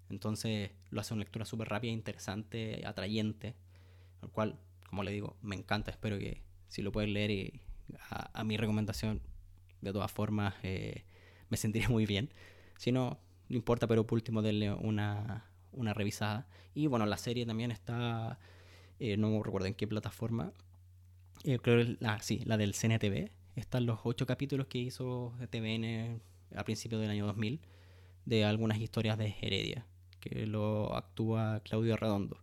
Entonces 0.09 0.71
lo 0.89 1.03
hace 1.03 1.13
una 1.13 1.25
lectura 1.25 1.45
súper 1.45 1.69
rápida, 1.69 1.93
interesante, 1.93 2.83
atrayente. 2.87 3.55
Al 4.23 4.31
cual, 4.31 4.59
como 4.89 5.03
le 5.03 5.13
digo, 5.13 5.37
me 5.43 5.55
encanta. 5.55 5.91
Espero 5.91 6.19
que 6.19 6.41
si 6.69 6.81
lo 6.81 6.91
pueden 6.91 7.13
leer 7.13 7.31
y 7.31 7.61
a, 8.09 8.45
mi 8.45 8.57
recomendación, 8.57 9.21
de 9.83 9.93
todas 9.93 10.11
formas, 10.11 10.55
eh, 10.63 11.05
me 11.51 11.59
sentiría 11.59 11.91
muy 11.91 12.07
bien. 12.07 12.33
Si 12.79 12.93
no, 12.93 13.19
no 13.51 13.57
importa, 13.57 13.87
pero 13.87 14.07
por 14.07 14.17
último 14.17 14.41
denle 14.41 14.73
una, 14.73 15.45
una 15.73 15.93
revisada. 15.93 16.49
Y 16.73 16.87
bueno, 16.87 17.05
la 17.05 17.19
serie 17.19 17.45
también 17.45 17.71
está, 17.71 18.39
eh, 19.01 19.19
no 19.19 19.43
recuerdo 19.43 19.67
en 19.67 19.75
qué 19.75 19.87
plataforma, 19.87 20.55
eh, 21.45 21.59
creo 21.59 21.85
que 21.85 21.99
la, 22.01 22.23
sí, 22.23 22.41
la 22.47 22.57
del 22.57 22.73
CNTV. 22.73 23.31
Están 23.55 23.85
los 23.85 24.01
ocho 24.05 24.25
capítulos 24.25 24.67
que 24.67 24.79
hizo 24.79 25.35
TVN 25.51 26.23
a 26.57 26.65
principios 26.65 27.03
del 27.03 27.11
año 27.11 27.27
2000 27.27 27.61
de 28.29 28.45
algunas 28.45 28.79
historias 28.79 29.17
de 29.17 29.35
Heredia, 29.41 29.87
que 30.21 30.47
lo 30.47 30.95
actúa 30.95 31.63
Claudio 31.65 31.97
Redondo. 31.97 32.39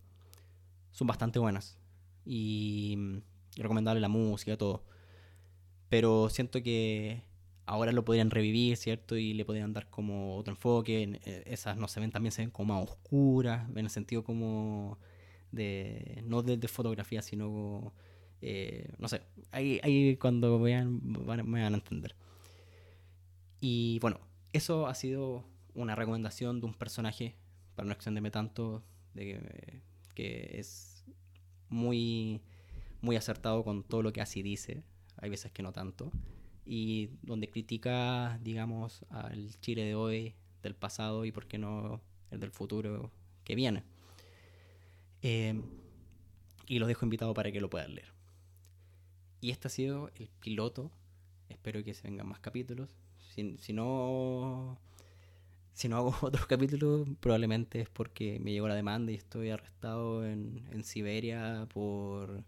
Son 0.91 1.05
bastante 1.05 1.37
buenas 1.37 1.77
y, 2.25 2.97
y 3.55 3.61
recomendable 3.61 4.01
la 4.01 4.07
música, 4.07 4.57
todo. 4.57 4.83
Pero 5.87 6.29
siento 6.29 6.63
que 6.63 7.21
ahora 7.67 7.91
lo 7.91 8.03
podrían 8.03 8.31
revivir, 8.31 8.77
¿cierto? 8.77 9.15
Y 9.15 9.35
le 9.35 9.45
podrían 9.45 9.73
dar 9.73 9.87
como 9.91 10.37
otro 10.37 10.53
enfoque. 10.53 11.19
Esas 11.45 11.77
no 11.77 11.87
se 11.87 11.99
ven, 11.99 12.11
también 12.11 12.31
se 12.31 12.41
ven 12.41 12.49
como 12.49 12.73
más 12.73 12.89
oscuras, 12.89 13.69
en 13.69 13.77
el 13.77 13.91
sentido 13.91 14.23
como 14.23 14.97
de, 15.51 16.23
no 16.25 16.41
de, 16.41 16.57
de 16.57 16.67
fotografía, 16.67 17.21
sino, 17.21 17.93
eh, 18.41 18.91
no 18.97 19.07
sé, 19.07 19.21
ahí, 19.51 19.79
ahí 19.83 20.17
cuando 20.17 20.59
vean 20.59 20.99
me 21.03 21.61
van 21.61 21.73
a 21.73 21.77
entender. 21.77 22.15
Y 23.61 23.99
bueno, 23.99 24.19
eso 24.51 24.87
ha 24.87 24.95
sido 24.95 25.45
una 25.75 25.95
recomendación 25.95 26.59
de 26.59 26.65
un 26.65 26.73
personaje, 26.73 27.35
para 27.75 27.85
no 27.85 27.93
extenderme 27.93 28.31
tanto, 28.31 28.83
de 29.13 29.81
que, 30.15 30.59
es 30.59 31.03
muy, 31.69 32.41
muy 33.01 33.15
acertado 33.15 33.63
con 33.63 33.83
todo 33.83 34.01
lo 34.01 34.13
que 34.13 34.21
así 34.21 34.41
dice, 34.41 34.83
hay 35.17 35.29
veces 35.29 35.51
que 35.51 35.63
no 35.63 35.71
tanto 35.71 36.11
y 36.65 37.11
donde 37.21 37.49
critica, 37.49 38.39
digamos, 38.41 39.05
al 39.09 39.51
Chile 39.59 39.83
de 39.83 39.95
hoy, 39.95 40.33
del 40.63 40.75
pasado 40.75 41.25
y 41.25 41.31
por 41.31 41.45
qué 41.45 41.57
no 41.59 42.01
el 42.31 42.39
del 42.39 42.51
futuro 42.51 43.11
que 43.43 43.55
viene. 43.55 43.83
Eh, 45.21 45.61
y 46.67 46.79
los 46.79 46.87
dejo 46.87 47.05
invitado 47.05 47.33
para 47.33 47.51
que 47.51 47.61
lo 47.61 47.69
puedan 47.69 47.93
leer. 47.93 48.11
Y 49.41 49.51
este 49.51 49.67
ha 49.67 49.71
sido 49.71 50.09
el 50.15 50.27
piloto. 50.39 50.91
Espero 51.49 51.83
que 51.83 51.93
se 51.93 52.07
vengan 52.07 52.27
más 52.27 52.39
capítulos. 52.39 52.95
Si, 53.35 53.57
si 53.59 53.73
no. 53.73 54.79
Si 55.75 55.89
no 55.89 55.97
hago 55.97 56.15
otros 56.21 56.47
capítulos, 56.47 57.07
probablemente 57.19 57.81
es 57.81 57.89
porque 57.89 58.39
me 58.39 58.53
llegó 58.53 58.67
la 58.67 58.75
demanda 58.75 59.11
y 59.11 59.15
estoy 59.15 59.49
arrestado 59.49 60.25
en, 60.25 60.65
en 60.71 60.83
Siberia 60.85 61.67
por, 61.73 62.43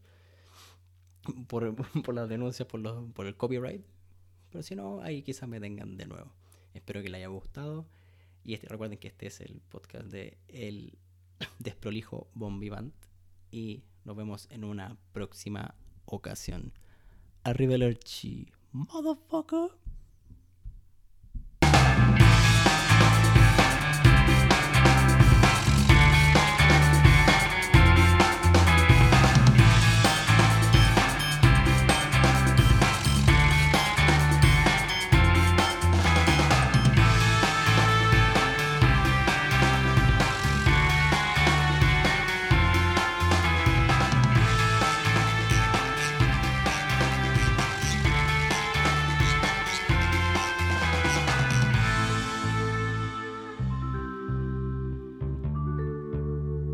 por, 1.48 1.76
por 2.04 2.16
las 2.16 2.30
denuncias 2.30 2.68
por, 2.68 2.80
los, 2.80 3.12
por 3.12 3.28
el 3.28 3.36
copyright. 3.36 3.86
Pero 4.50 4.64
si 4.64 4.76
no, 4.76 5.02
ahí 5.02 5.24
quizás 5.24 5.48
me 5.50 5.60
tengan 5.60 5.98
de 5.98 6.06
nuevo. 6.06 6.32
Espero 6.74 7.02
que 7.02 7.10
les 7.10 7.20
haya 7.20 7.28
gustado. 7.28 7.86
Y 8.46 8.54
este, 8.54 8.70
recuerden 8.70 8.98
que 8.98 9.10
este 9.10 9.28
es 9.28 9.42
el 9.42 9.60
podcast 9.70 10.06
de 10.06 10.38
El 10.48 10.98
Desprolijo 11.60 12.30
Bombivant. 12.34 12.94
Y 13.52 13.84
nos 14.06 14.16
vemos 14.16 14.48
en 14.52 14.64
una 14.64 14.98
próxima 15.12 15.76
ocasión. 16.06 16.72
Arrivederci, 17.44 18.54
motherfucker. 18.72 19.87